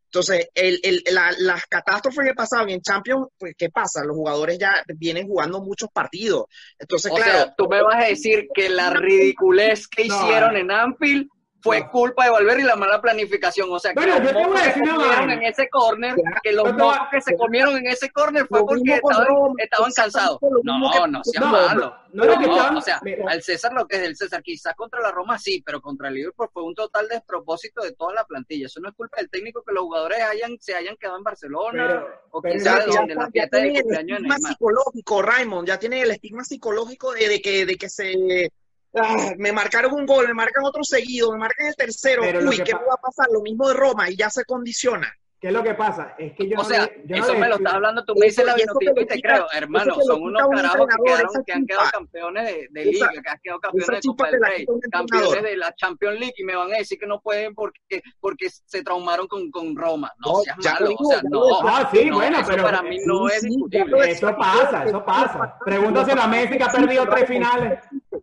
Entonces, 0.08 0.48
el, 0.54 0.80
el- 0.82 1.02
la- 1.12 1.34
las 1.38 1.66
catástrofes 1.66 2.26
que 2.26 2.34
pasaban 2.34 2.70
en 2.70 2.80
Champions, 2.80 3.28
pues, 3.38 3.54
¿qué 3.56 3.68
pasa? 3.70 4.02
Los 4.04 4.16
jugadores 4.16 4.58
ya 4.58 4.82
vienen 4.96 5.26
jugando 5.26 5.60
muchos 5.60 5.90
partidos. 5.92 6.46
Entonces, 6.78 7.12
O 7.12 7.14
claro, 7.14 7.32
sea, 7.32 7.54
tú 7.56 7.68
me 7.68 7.82
vas 7.82 8.04
a 8.04 8.08
decir 8.08 8.48
que 8.54 8.68
la 8.70 8.90
ridiculez 8.90 9.86
que 9.86 10.06
No, 10.06 10.16
hicieron 10.16 10.56
en 10.56 10.70
Anfield 10.70 11.28
fue 11.60 11.80
No. 11.80 11.90
culpa 11.90 12.24
de 12.24 12.30
Valverde 12.30 12.60
y 12.62 12.64
la 12.64 12.76
mala 12.76 13.00
planificación. 13.00 13.68
O 13.70 13.78
sea, 13.80 13.92
que 13.92 13.96
Bueno, 14.00 14.14
los 14.18 14.22
yo 14.22 14.28
te 14.28 14.34
voy 14.34 14.42
a 14.44 14.46
mocos 14.48 14.62
que 14.62 14.80
comieron 14.80 15.30
en 15.30 15.42
ese 15.42 15.68
corner, 15.68 16.14
Claro. 16.14 16.40
que 16.42 16.52
los 16.52 16.72
mocos 16.74 16.98
que 17.10 17.20
se 17.20 17.36
comieron 17.36 17.76
en 17.76 17.86
ese 17.86 18.10
corner 18.10 18.46
fue 18.46 18.60
porque 18.64 18.94
estaban, 18.94 19.26
estaban 19.58 19.92
cansados. 19.92 20.38
que- 20.40 20.46
No, 20.62 20.78
no 21.08 21.24
seas 21.24 21.44
No, 21.44 21.50
malo. 21.52 21.96
no 22.12 22.24
No, 22.24 22.32
estaban- 22.32 22.76
o 22.76 22.80
sea, 22.80 23.00
mira. 23.02 23.24
al 23.28 23.42
César 23.42 23.72
lo 23.72 23.86
que 23.88 23.96
es 23.96 24.02
del 24.02 24.16
César, 24.16 24.42
quizás 24.42 24.74
contra 24.76 25.00
la 25.00 25.10
Roma 25.10 25.36
sí, 25.38 25.60
pero 25.66 25.80
contra 25.80 26.08
el 26.08 26.14
Liverpool 26.14 26.48
fue 26.52 26.62
un 26.62 26.74
total 26.74 27.08
despropósito 27.08 27.82
de 27.82 27.92
toda 27.92 28.14
la 28.14 28.24
plantilla. 28.24 28.66
Eso 28.66 28.80
no 28.80 28.88
es 28.90 28.94
culpa 28.94 29.16
del 29.18 29.28
técnico 29.28 29.62
que 29.66 29.72
los 29.74 29.82
jugadores 29.82 30.20
hayan, 30.22 30.56
se 30.60 30.74
hayan 30.76 30.96
quedado 30.96 31.18
en 31.18 31.24
Barcelona 31.24 31.86
Pero- 31.88 32.08
o 32.30 32.40
quizás 32.42 32.86
donde 32.86 33.14
la 33.16 33.28
fiesta 33.30 33.56
de 33.56 33.62
tienen 33.64 33.76
el 33.76 33.82
cumpleaños 33.82 34.18
de 34.22 34.28
estigma 34.28 34.48
psicológico, 34.48 35.22
Raymond, 35.22 35.66
ya 35.68 35.78
tienen 35.78 36.02
el 36.04 36.10
estigma 36.12 36.44
psicológico 36.44 37.12
de, 37.12 37.28
de 37.28 37.42
que, 37.42 37.66
de 37.66 37.74
que 37.76 37.88
se... 37.88 38.50
ah, 38.94 39.32
me 39.38 39.52
marcaron 39.52 39.92
un 39.92 40.06
gol, 40.06 40.26
me 40.28 40.34
marcan 40.34 40.64
otro 40.64 40.82
seguido, 40.84 41.32
me 41.32 41.38
marcan 41.38 41.66
el 41.68 41.76
tercero, 41.76 42.22
Pero 42.22 42.40
uy, 42.48 42.56
¿qué 42.64 42.74
me 42.74 42.80
va 42.84 42.94
a 42.94 43.00
pasar? 43.00 43.26
Lo 43.32 43.40
mismo 43.40 43.68
de 43.68 43.74
Roma 43.74 44.10
y 44.10 44.16
ya 44.16 44.30
se 44.30 44.44
condiciona. 44.44 45.12
¿Qué 45.40 45.46
es 45.46 45.52
lo 45.52 45.62
que 45.62 45.72
pasa? 45.74 46.16
Es 46.18 46.32
que 46.34 46.48
yo 46.48 46.56
O 46.58 46.62
no 46.64 46.68
sea, 46.68 46.86
le- 46.86 47.02
yo 47.06 47.14
no 47.16 47.22
eso 47.22 47.32
le 47.34 47.38
me 47.38 47.48
lo 47.48 47.54
estás 47.54 47.74
hablando, 47.74 48.04
tú 48.04 48.12
me 48.16 48.26
dices 48.26 48.44
la 48.44 48.56
y 48.58 49.06
te 49.06 49.20
creo, 49.22 49.46
hermano, 49.54 49.94
son 50.04 50.20
unos 50.20 50.42
un 50.48 50.56
carajos 50.56 50.88
que, 50.88 50.96
quedaron, 51.04 51.30
han 51.54 51.64
quedado 51.66 51.90
campeones 51.92 52.44
de, 52.46 52.66
de 52.72 52.90
Esa- 52.90 53.08
Liga, 53.12 53.22
que 53.22 53.30
han 53.30 53.38
quedado 53.40 53.60
campeones 53.60 54.00
de 54.02 54.08
Copa 54.08 54.30
del 54.32 54.40
la 54.40 54.48
Rey, 54.48 54.66
campeones 54.90 55.42
de 55.44 55.56
la 55.56 55.72
Champions 55.76 56.18
League 56.18 56.34
y 56.38 56.42
me 56.44 56.56
van 56.56 56.72
a 56.74 56.78
decir 56.78 56.98
que 56.98 57.06
no 57.06 57.20
pueden 57.20 57.54
porque, 57.54 58.02
porque 58.18 58.48
se 58.50 58.82
traumaron 58.82 59.28
con, 59.28 59.48
con 59.52 59.76
Roma. 59.76 60.12
No, 60.26 60.32
No, 60.32 60.38
seas 60.40 60.56
ya 60.60 60.72
malo, 60.72 60.84
lo 60.86 60.88
digo, 60.90 61.04
o 61.04 61.12
sea, 61.12 61.22
no. 61.30 61.68
Ah, 61.68 61.88
sí, 61.94 62.04
no, 62.06 62.16
bueno, 62.16 62.38
eso 62.40 62.48
pero- 62.50 62.62
para 62.64 62.82
mí 62.82 62.98
no 63.06 63.28
sí, 63.28 63.34
es 63.36 63.40
sí, 63.42 63.48
discutible. 63.50 64.10
Eso 64.10 64.36
pasa, 64.36 64.84
eso 64.86 65.04
pasa. 65.04 65.56
Pregúntaselo 65.64 66.20
a 66.20 66.26
Messi 66.26 66.58
que 66.58 66.64
ha 66.64 66.72
perdido 66.72 67.06
tres 67.08 67.28
finales. 67.28 67.78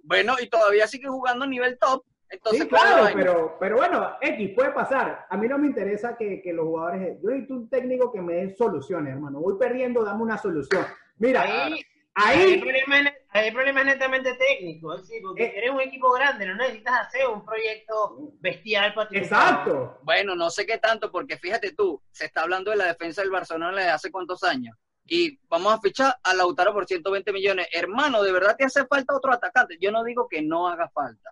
Bueno, 0.05 0.35
y 0.39 0.47
todavía 0.47 0.88
sigue 0.88 1.07
jugando 1.07 1.45
a 1.45 1.47
nivel 1.47 1.77
top. 1.79 2.03
Entonces, 2.29 2.63
Sí, 2.63 2.69
¿cuál 2.69 2.83
es 2.83 2.89
la 2.89 2.95
claro, 3.12 3.15
pero, 3.15 3.57
pero 3.59 3.75
bueno, 3.77 4.15
X, 4.21 4.51
puede 4.55 4.71
pasar. 4.71 5.25
A 5.29 5.38
mí 5.38 5.47
no 5.47 5.57
me 5.57 5.67
interesa 5.67 6.15
que, 6.17 6.41
que 6.41 6.53
los 6.53 6.65
jugadores... 6.65 7.17
Yo 7.24 7.29
necesito 7.29 7.53
un 7.53 7.69
técnico 7.69 8.12
que 8.12 8.21
me 8.21 8.33
dé 8.33 8.55
soluciones, 8.55 9.13
hermano. 9.13 9.39
Voy 9.39 9.55
perdiendo, 9.59 10.03
dame 10.03 10.24
una 10.24 10.38
solución. 10.38 10.85
Mira, 11.17 11.43
Ahí, 11.43 11.81
ahí 12.15 12.41
el 12.41 12.50
ahí... 12.53 12.59
problema, 12.62 13.00
es- 13.00 13.13
ahí 13.29 13.47
el 13.50 13.53
problema 13.53 13.81
es 13.81 13.85
netamente 13.88 14.33
técnico, 14.35 14.93
es 14.95 15.01
decir, 15.01 15.21
porque 15.21 15.43
Eh. 15.45 15.53
eres 15.57 15.69
un 15.71 15.81
equipo 15.81 16.12
grande, 16.13 16.45
no 16.47 16.55
necesitas 16.55 17.07
hacer 17.07 17.27
un 17.27 17.45
proyecto 17.45 18.17
bestial 18.39 18.93
para 18.93 19.07
triunfar. 19.09 19.50
Exacto. 19.50 20.00
Bueno, 20.03 20.35
no 20.35 20.50
sé 20.50 20.65
qué 20.65 20.77
tanto, 20.77 21.12
porque 21.12 21.38
fíjate 21.38 21.74
tú, 21.74 22.01
se 22.12 22.25
está 22.25 22.41
hablando 22.41 22.71
de 22.71 22.77
la 22.77 22.85
defensa 22.85 23.21
del 23.21 23.31
Barcelona 23.31 23.75
desde 23.77 23.91
hace 23.91 24.12
cuántos 24.12 24.43
años. 24.43 24.75
Y 25.07 25.38
vamos 25.50 25.74
a 25.74 25.79
fichar 25.79 26.15
a 26.24 26.33
Lautaro 26.33 26.74
por 26.74 26.85
120 26.85 27.31
millones. 27.31 27.67
Hermano, 27.71 28.24
¿de 28.24 28.31
verdad 28.31 28.55
te 28.57 28.65
hace 28.65 28.85
falta 28.88 29.15
otro 29.15 29.31
atacante? 29.33 29.77
Yo 29.79 29.91
no 29.91 30.03
digo 30.03 30.27
que 30.27 30.41
no 30.41 30.67
haga 30.67 30.89
falta. 30.89 31.31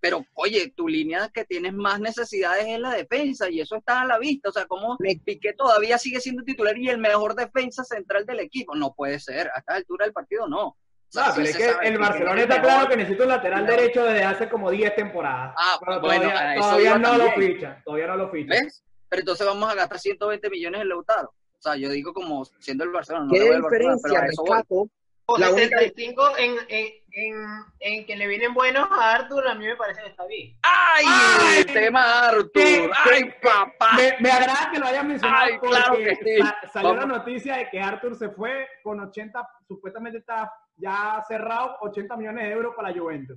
Pero, 0.00 0.24
oye, 0.34 0.72
tu 0.76 0.86
línea 0.86 1.28
que 1.34 1.44
tienes 1.44 1.72
más 1.74 1.98
necesidades 1.98 2.66
es 2.68 2.78
la 2.78 2.92
defensa 2.92 3.50
y 3.50 3.60
eso 3.60 3.74
está 3.74 4.02
a 4.02 4.06
la 4.06 4.18
vista. 4.18 4.50
O 4.50 4.52
sea, 4.52 4.66
como 4.66 4.96
Piqué 4.96 5.54
todavía 5.54 5.98
sigue 5.98 6.20
siendo 6.20 6.44
titular 6.44 6.78
y 6.78 6.88
el 6.88 6.98
mejor 6.98 7.34
defensa 7.34 7.82
central 7.82 8.24
del 8.24 8.38
equipo. 8.38 8.76
No 8.76 8.94
puede 8.94 9.18
ser. 9.18 9.48
A 9.52 9.58
esta 9.58 9.74
altura 9.74 10.04
del 10.04 10.12
partido, 10.12 10.46
no. 10.46 10.66
O 10.68 10.76
sea, 11.10 11.28
No, 11.28 11.32
sí 11.32 11.36
pero 11.38 11.48
es 11.48 11.56
que 11.56 11.88
el 11.88 11.98
Barcelona 11.98 12.40
es 12.40 12.44
el 12.46 12.50
está 12.52 12.62
claro 12.62 12.88
que 12.88 12.96
necesita 12.96 13.22
un 13.24 13.28
lateral 13.30 13.64
Claro. 13.64 13.80
derecho 13.80 14.04
desde 14.04 14.24
hace 14.24 14.48
como 14.48 14.70
10 14.70 14.94
temporadas. 14.94 15.54
Ah, 15.58 15.78
Pero 15.84 16.00
bueno, 16.00 16.30
todavía, 16.60 16.98
no 16.98 17.16
lo 17.18 17.32
fichan. 17.32 17.82
Todavía 17.84 18.06
no 18.06 18.16
lo 18.16 18.30
fichan. 18.30 18.48
¿Ves? 18.62 18.84
Pero 19.08 19.20
entonces 19.20 19.44
vamos 19.46 19.68
a 19.68 19.74
gastar 19.74 19.98
120 19.98 20.48
millones 20.50 20.82
en 20.82 20.88
Lautaro. 20.90 21.34
O 21.58 21.60
sea, 21.62 21.76
yo 21.76 21.90
digo 21.90 22.12
como 22.12 22.44
siendo 22.44 22.84
el 22.84 22.90
Barcelona, 22.90 23.26
no 23.26 23.32
¿Qué 23.32 23.38
le 23.40 23.46
voy 23.46 23.54
al 23.56 23.62
Barcelona, 23.62 23.94
diferencia, 23.96 24.20
pero 24.20 24.22
a 24.22 24.30
eso 24.30 24.42
voy. 24.42 24.50
Recato? 24.56 24.88
La 25.38 25.50
única- 25.50 25.78
75 25.80 26.38
en, 26.38 26.56
en, 26.68 26.86
en, 27.12 27.36
en 27.80 28.06
que 28.06 28.16
le 28.16 28.26
vienen 28.28 28.54
buenos 28.54 28.88
a 28.90 29.14
Arthur, 29.16 29.46
a 29.46 29.54
mí 29.56 29.66
me 29.66 29.76
parece 29.76 30.00
que 30.02 30.08
está 30.08 30.24
bien. 30.26 30.56
¡Ay! 30.62 31.04
Ay, 31.06 31.58
el 31.58 31.66
tema 31.66 32.28
Arthur. 32.28 32.90
¡Ay, 33.12 33.24
papá! 33.42 33.90
Me, 33.96 34.14
me 34.20 34.30
agrada 34.30 34.70
que 34.72 34.78
lo 34.78 34.86
hayan 34.86 35.06
mencionado 35.08 35.42
Ay, 35.44 35.58
porque 35.60 35.76
claro 35.76 35.96
que 35.96 36.16
sí. 36.16 36.38
sa- 36.38 36.56
salió 36.72 36.94
Vamos. 36.94 37.08
la 37.08 37.18
noticia 37.18 37.56
de 37.56 37.68
que 37.68 37.78
Arthur 37.80 38.14
se 38.16 38.30
fue 38.30 38.66
con 38.82 39.00
80, 39.00 39.46
supuestamente 39.66 40.18
está 40.18 40.50
ya 40.76 41.22
cerrado 41.28 41.76
80 41.82 42.16
millones 42.16 42.44
de 42.44 42.50
euros 42.52 42.74
para 42.74 42.90
la 42.90 42.98
Juventus. 42.98 43.36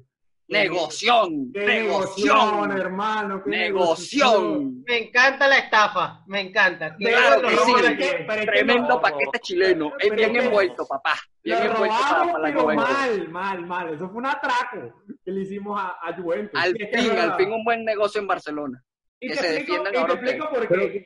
Negoción, 0.52 1.52
negoción, 1.54 1.66
negoción, 1.66 2.72
hermano. 2.78 3.42
negoción. 3.46 4.84
Me 4.86 4.98
encanta 5.08 5.48
la 5.48 5.58
estafa, 5.60 6.24
me 6.28 6.42
encanta. 6.42 6.96
Claro 6.98 7.42
que 7.48 7.56
sí. 7.58 7.74
que- 7.98 8.46
Tremendo 8.46 8.90
no, 8.90 9.02
paquete 9.02 9.40
chileno. 9.40 9.94
Es 9.98 10.12
bien 10.14 10.34
que- 10.34 10.40
envuelto, 10.46 10.86
papá. 10.86 11.16
Bien 11.44 11.58
Lo 11.60 11.66
envuelto 11.72 11.96
para, 11.96 12.10
robamos, 12.24 12.34
para 12.34 12.44
pero 12.54 12.66
mal, 12.76 13.30
mal, 13.30 13.66
mal. 13.66 13.94
Eso 13.94 14.10
fue 14.10 14.18
un 14.18 14.26
atraco 14.26 15.04
que 15.24 15.32
le 15.32 15.42
hicimos 15.42 15.80
a, 15.82 15.96
a 16.02 16.14
Juventus. 16.16 16.60
Al 16.62 16.72
es 16.72 16.90
que 16.90 16.98
fin, 16.98 17.12
al 17.18 17.36
fin 17.38 17.52
un 17.52 17.64
buen 17.64 17.86
negocio 17.86 18.20
en 18.20 18.28
Barcelona. 18.28 18.84
Y 19.22 19.28
que 19.30 19.34
te 19.36 19.40
se 19.40 19.56
explico, 19.58 19.84
defiendan 19.84 19.94
y 19.94 19.96
te 19.96 20.00
ahora 20.02 20.14
explico 20.14 20.50
por 20.50 20.68
Pero, 20.68 20.82
qué. 20.92 21.06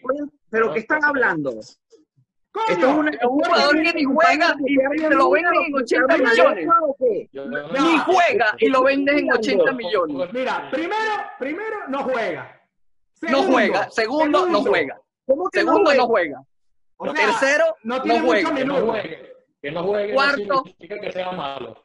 pero 0.50 0.74
¿qué 0.74 0.80
están 0.80 1.04
hablando? 1.06 1.52
¡Coño! 2.56 2.68
Esto 2.70 3.04
es 3.10 3.16
Es 3.16 3.24
un 3.26 3.40
jugador 3.44 3.82
que 3.84 3.94
ni 3.94 4.04
juega 4.06 4.56
y 4.66 4.78
te 5.02 5.10
lo 5.16 5.30
venden 5.30 5.54
en 5.68 5.76
80 5.76 6.18
millones. 6.18 6.68
Ni 7.82 7.98
juega 8.00 8.56
y 8.60 8.70
lo 8.70 8.84
vendes 8.84 9.16
en 9.22 9.32
80 9.34 9.72
millones. 9.74 10.34
Mira, 10.34 10.70
primero, 10.72 11.14
primero 11.38 11.78
no 11.90 12.04
juega. 12.04 12.62
No 13.22 13.28
Segundo, 13.30 13.52
juega. 13.54 13.90
Segundo, 13.92 14.46
no 14.48 14.62
juega. 14.62 15.00
¿Cómo 15.26 15.50
que 15.50 15.64
no 15.64 15.72
Segundo, 15.72 15.90
juega? 15.90 16.02
no 16.04 16.08
juega. 16.08 16.42
O 16.98 17.06
sea, 17.06 17.14
Tercero, 17.14 17.66
no 17.84 17.98
no 17.98 18.02
tiene 18.04 18.22
muchos 18.22 18.44
juega. 18.44 18.56
Que 18.56 18.66
no 18.66 18.76
juegue. 18.86 19.34
Que 19.62 19.72
no 19.72 19.84
juegue 19.84 20.14
Cuarto. 20.14 20.44
no 20.48 20.64
significa 20.64 21.00
que 21.02 21.12
sea 21.12 21.32
malo. 21.32 21.84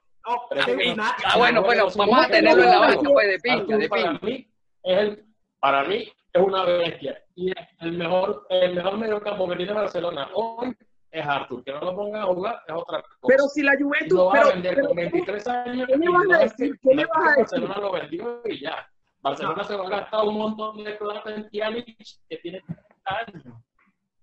Una- 0.92 1.16
Ah, 1.24 1.38
bueno, 1.38 1.62
bueno, 1.62 1.88
vamos 1.96 2.24
a 2.26 2.28
tenerlo 2.28 2.62
en 2.62 2.70
la 2.70 2.78
banca, 2.78 3.10
pues, 3.10 3.42
de 3.42 3.50
Artur 3.50 3.78
de 3.78 3.88
para 3.88 4.02
pinga. 4.02 4.18
mí 4.22 4.48
es 4.84 4.98
el, 4.98 5.24
para 5.58 5.82
mí 5.84 6.12
es 6.32 6.42
una 6.42 6.64
bestia. 6.64 7.22
Y 7.34 7.52
el 7.80 7.92
mejor, 7.92 8.46
el 8.50 8.74
mejor 8.74 8.98
mediocampo 8.98 9.48
que 9.48 9.56
tiene 9.56 9.72
Barcelona 9.72 10.28
hoy 10.34 10.76
es 11.10 11.26
Artur. 11.26 11.64
Que 11.64 11.72
no 11.72 11.80
lo 11.80 11.96
pongan 11.96 12.22
a 12.22 12.26
jugar 12.26 12.62
es 12.66 12.74
otra 12.74 13.02
cosa. 13.02 13.18
Pero 13.26 13.44
si 13.48 13.62
la 13.62 13.72
Juventus, 13.78 14.18
lo 14.18 14.26
va 14.26 14.40
a 14.40 14.48
vender 14.52 14.74
pero 14.74 14.86
con 14.88 14.96
23 14.96 15.46
años. 15.48 15.88
¿qué 15.88 15.96
me 15.96 16.04
y 16.04 16.08
vas 16.08 16.26
a 16.32 16.38
decir? 16.44 16.78
¿Qué 16.82 16.90
es 16.90 17.08
vas 17.08 17.18
a 17.18 17.30
decir? 17.30 17.36
Barcelona 17.38 17.78
lo 17.78 17.92
vendió 17.92 18.42
y 18.46 18.60
ya. 18.60 18.88
Barcelona 19.22 19.64
se 19.64 19.76
va 19.76 19.86
a 19.86 19.90
gastar 19.90 20.24
un 20.24 20.34
montón 20.38 20.82
de 20.84 20.92
plata 20.92 21.34
en 21.34 21.48
Pjanic 21.50 21.96
que 22.28 22.36
tiene 22.38 22.60
30 22.60 22.84
años. 23.06 23.54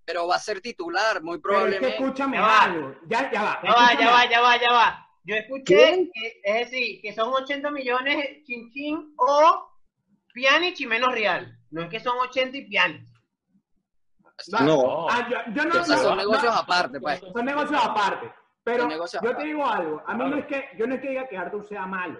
Pero 0.05 0.25
va 0.27 0.35
a 0.35 0.39
ser 0.39 0.61
titular, 0.61 1.21
muy 1.21 1.39
Pero 1.39 1.53
es 1.67 1.73
que 1.73 1.79
probablemente. 1.79 1.89
escúchame 1.89 2.37
Ya 2.37 2.41
va. 2.41 2.63
algo. 2.63 2.95
Ya, 3.07 3.31
ya 3.31 3.43
va. 3.43 3.59
Ya 3.63 3.73
va, 3.73 3.99
ya 3.99 4.11
va, 4.11 4.29
ya 4.29 4.41
va, 4.41 4.57
ya 4.61 4.71
va. 4.71 5.07
Yo 5.25 5.35
escuché 5.35 5.63
¿Qué? 5.75 6.09
que, 6.13 6.41
es 6.43 6.71
decir, 6.71 7.01
que 7.01 7.13
son 7.13 7.33
80 7.33 7.69
millones 7.71 8.43
chin 8.45 8.71
chin 8.71 9.13
o 9.17 9.67
Pjanic 10.33 10.79
y 10.79 10.85
menos 10.87 11.11
Real. 11.13 11.56
No 11.71 11.81
es 11.81 11.89
que 11.89 11.99
son 11.99 12.17
80 12.19 12.57
y 12.57 12.69
Pjanic. 12.69 13.07
No. 14.61 15.07
Ah, 15.09 15.27
yo, 15.29 15.37
yo 15.53 15.65
no, 15.65 15.75
no, 15.75 15.85
son 15.85 16.03
no, 16.03 16.15
negocios 16.15 16.55
aparte, 16.55 16.99
pues. 16.99 17.19
son 17.19 17.45
negocios 17.45 17.81
aparte. 17.83 18.31
Pero 18.63 18.87
negocios 18.87 19.23
yo 19.23 19.35
te 19.35 19.43
digo 19.45 19.65
algo. 19.65 20.03
A 20.05 20.13
mí 20.13 20.29
no 20.29 20.37
es 20.37 20.45
que 20.45 20.69
yo 20.77 20.85
no 20.85 20.95
es 20.95 21.01
que 21.01 21.09
diga 21.09 21.27
que 21.27 21.37
Arthur 21.37 21.65
sea 21.65 21.85
malo 21.87 22.19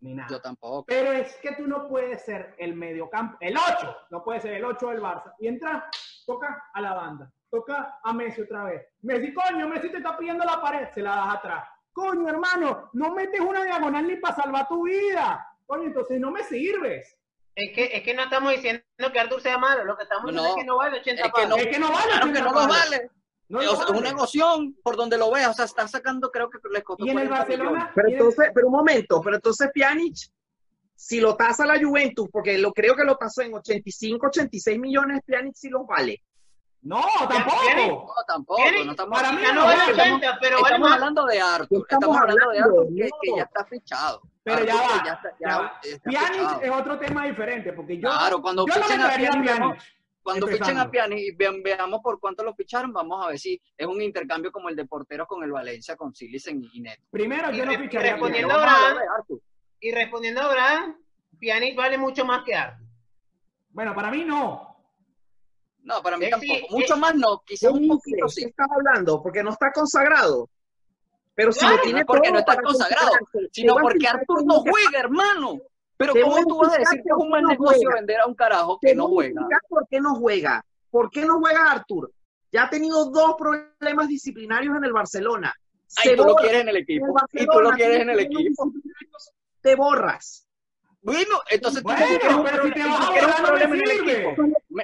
ni 0.00 0.14
nada. 0.14 0.28
Yo 0.30 0.40
tampoco. 0.40 0.84
Pero 0.86 1.12
es 1.12 1.36
que 1.36 1.54
tú 1.54 1.66
no 1.66 1.88
puedes 1.88 2.24
ser 2.24 2.54
el 2.58 2.74
mediocampo, 2.74 3.36
el 3.40 3.56
8, 3.56 3.96
no 4.10 4.24
puede 4.24 4.40
ser 4.40 4.54
el 4.54 4.64
8 4.64 4.88
del 4.88 5.00
Barça. 5.00 5.34
Y 5.38 5.48
entra, 5.48 5.88
toca 6.26 6.70
a 6.72 6.80
la 6.80 6.94
banda, 6.94 7.30
toca 7.50 7.98
a 8.02 8.12
Messi 8.12 8.42
otra 8.42 8.64
vez. 8.64 8.86
Messi, 9.02 9.32
coño, 9.32 9.68
Messi 9.68 9.90
te 9.90 9.98
está 9.98 10.16
pidiendo 10.16 10.44
la 10.44 10.60
pared, 10.60 10.88
se 10.94 11.02
la 11.02 11.16
das 11.16 11.36
atrás. 11.36 11.68
Coño, 11.92 12.28
hermano, 12.28 12.90
no 12.92 13.14
metes 13.14 13.40
una 13.40 13.64
diagonal 13.64 14.06
ni 14.06 14.16
para 14.16 14.36
salvar 14.36 14.68
tu 14.68 14.84
vida. 14.84 15.46
Coño, 15.66 15.84
entonces 15.84 16.20
no 16.20 16.30
me 16.30 16.42
sirves. 16.44 17.19
Es 17.54 17.72
que, 17.74 17.84
es 17.96 18.02
que 18.02 18.14
no 18.14 18.22
estamos 18.22 18.52
diciendo 18.52 18.82
que 19.12 19.20
Arthur 19.20 19.40
sea 19.42 19.58
malo, 19.58 19.84
lo 19.84 19.96
que 19.96 20.04
estamos 20.04 20.26
diciendo 20.26 20.48
es 20.50 20.54
que 20.56 20.64
no 20.64 20.76
vale 20.78 20.98
80 21.00 21.22
Es 21.26 21.32
que 21.32 21.46
no. 21.46 21.56
es 21.56 21.66
que 21.66 21.78
no 21.78 21.88
vale. 21.92 22.06
Claro 22.06 22.26
que 22.32 22.38
80 22.38 22.40
no 22.40 22.52
nos 22.52 22.68
vale. 22.68 23.10
No 23.48 23.58
O 23.58 23.62
nos 23.62 23.70
sea, 23.72 23.80
es 23.82 23.86
vale. 23.88 23.98
una 24.00 24.08
negoción 24.10 24.74
por 24.82 24.96
donde 24.96 25.18
lo 25.18 25.30
veas. 25.30 25.50
O 25.50 25.54
sea, 25.54 25.64
está 25.64 25.88
sacando, 25.88 26.30
creo 26.30 26.48
que 26.48 26.58
les 26.72 26.84
costó 26.84 27.04
Y 27.04 27.10
en 27.10 27.18
el 27.18 27.28
40 27.28 27.38
Barcelona, 27.38 27.70
millones. 27.70 27.92
Pero 27.94 28.08
entonces, 28.08 28.50
pero 28.54 28.66
un 28.68 28.72
momento, 28.72 29.20
pero 29.20 29.36
entonces 29.36 29.70
Pjanic, 29.74 30.16
si 30.94 31.20
lo 31.20 31.34
tasa 31.36 31.66
la 31.66 31.78
Juventus, 31.82 32.28
porque 32.30 32.56
lo 32.58 32.72
creo 32.72 32.94
que 32.94 33.04
lo 33.04 33.16
tasó 33.16 33.42
en 33.42 33.54
85, 33.54 34.26
86 34.28 34.78
millones, 34.78 35.20
Pjanic 35.26 35.54
sí 35.56 35.68
los 35.68 35.84
vale. 35.86 36.22
no, 36.82 37.02
tampoco. 37.28 37.64
No, 37.76 38.24
tampoco. 38.26 38.60
No 38.84 38.90
estamos, 38.92 39.18
para 39.18 39.32
mí 39.32 39.42
Ya 39.42 39.52
no 39.52 39.60
no 39.62 39.66
vale 39.66 39.78
vale. 39.92 40.12
80, 40.12 40.38
pero 40.40 40.56
vale 40.60 40.66
estamos 40.68 40.88
más. 40.88 40.98
hablando 40.98 41.24
de 41.26 41.40
Arthur. 41.40 41.82
Estamos 41.82 41.86
Estamos 41.90 42.16
hablando 42.18 42.50
de 42.50 42.58
Arthur 42.60 42.86
que 43.20 43.36
ya 43.36 43.42
está 43.42 43.64
fichado. 43.64 44.22
Pero 44.56 44.62
Arthur 44.62 44.66
ya 44.66 44.74
va. 44.98 45.04
ya 45.04 45.12
está- 45.12 45.30
ya 45.40 45.48
ya 45.48 45.58
va. 45.58 45.80
está 45.82 46.10
Pjanic 46.10 46.32
fichado. 46.40 46.62
es 46.62 46.70
otro 46.70 46.98
tema 46.98 47.26
diferente, 47.26 47.72
porque 47.72 47.96
yo, 47.96 48.08
Claro, 48.08 48.42
cuando 48.42 48.66
yo 48.66 48.74
no 48.74 48.82
fichen 48.82 48.98
me 48.98 49.04
a 49.04 49.08
Pjanic, 49.16 49.44
Pjanic. 49.44 49.82
Cuando 50.22 50.46
fichen 50.48 50.62
empezando. 50.62 50.82
a 50.82 50.90
Pjanic 50.90 51.18
y 51.18 51.30
vean- 51.34 51.62
veamos 51.62 52.00
por 52.02 52.20
cuánto 52.20 52.44
lo 52.44 52.54
ficharon, 52.54 52.92
vamos 52.92 53.24
a 53.24 53.28
ver 53.30 53.38
si 53.38 53.60
es 53.76 53.86
un 53.86 54.02
intercambio 54.02 54.52
como 54.52 54.68
el 54.68 54.76
de 54.76 54.84
porteros 54.84 55.26
con 55.26 55.42
el 55.42 55.50
Valencia, 55.50 55.96
con 55.96 56.14
Silicen 56.14 56.62
y 56.72 56.80
Neto. 56.80 57.02
Primero, 57.10 57.50
Y 57.50 57.56
yo 57.56 57.64
no 57.64 57.72
ficharía 57.78 58.12
respondiendo- 58.12 58.52
a 58.54 58.56
Abraham. 58.56 58.98
Y 59.80 59.92
respondiendo 59.92 60.42
a 60.42 60.44
Abraham, 60.44 60.96
Pjanic 61.38 61.74
vale 61.74 61.96
mucho 61.96 62.24
más 62.26 62.42
que 62.44 62.54
Arthur. 62.54 62.86
Bueno, 63.70 63.94
para 63.94 64.10
mí 64.10 64.24
no. 64.24 64.68
No, 65.82 66.02
para 66.02 66.18
mí 66.18 66.28
tampoco. 66.28 66.52
sí, 66.52 66.66
Mucho 66.68 66.96
más 66.98 67.14
no, 67.14 67.40
quizás 67.46 67.70
¿Qué 67.72 67.78
un 67.78 67.88
poquito 67.88 68.28
sí. 68.28 68.42
¿Qué 68.42 68.48
estás 68.50 68.66
hablando? 68.70 69.22
Porque 69.22 69.42
no 69.42 69.50
está 69.50 69.72
consagrado. 69.72 70.50
Pero 71.40 71.52
si 71.52 71.60
Claro, 71.60 71.76
lo 71.76 71.82
tiene 71.82 72.00
no 72.00 72.06
porque 72.06 72.28
todo 72.28 72.32
no 72.34 72.38
está 72.40 72.62
consagrado, 72.62 73.12
Sino 73.50 73.76
porque 73.76 74.06
Arthur 74.06 74.44
no 74.44 74.60
juega, 74.60 74.98
hermano. 74.98 75.58
Pero 75.96 76.12
¿cómo 76.22 76.44
tú 76.44 76.58
vas 76.58 76.74
a 76.74 76.78
decir 76.80 77.00
que 77.02 77.08
es 77.08 77.16
un 77.16 77.30
no 77.30 77.40
negocio 77.40 77.88
vender 77.94 78.20
a 78.20 78.26
un 78.26 78.34
carajo 78.34 78.78
que 78.78 78.94
no 78.94 79.08
juega? 79.08 79.46
¿Por 79.66 79.88
qué 79.88 80.02
no 80.02 80.16
juega? 80.16 80.62
¿Por 80.90 81.10
qué 81.10 81.24
no 81.24 81.38
juega 81.38 81.70
Artur? 81.70 82.12
Ya 82.52 82.64
ha 82.64 82.68
tenido 82.68 83.06
dos 83.06 83.36
problemas 83.38 84.08
disciplinarios 84.08 84.76
en 84.76 84.84
el 84.84 84.92
Barcelona. 84.92 85.54
Ay, 85.96 86.14
tú 86.14 86.24
lo 86.24 86.34
quieres 86.34 86.60
en 86.60 86.68
el 86.68 86.76
equipo. 86.76 87.06
Y 87.32 87.46
tú 87.46 87.60
lo 87.60 87.70
quieres 87.70 88.00
en 88.00 88.10
el 88.10 88.20
equipo. 88.20 88.70
Te 89.62 89.76
borras. 89.76 90.46
Bueno, 91.00 91.40
entonces 91.48 91.82
tú 91.82 91.88
Bueno, 91.88 92.38
un 92.38 92.44
pero 92.44 92.64
si 92.64 92.70
te 92.72 92.80
vas 92.80 93.00
a 93.00 93.10
borrar, 93.12 93.62
no 93.62 93.76
me 93.76 93.86
sirve. 93.86 94.36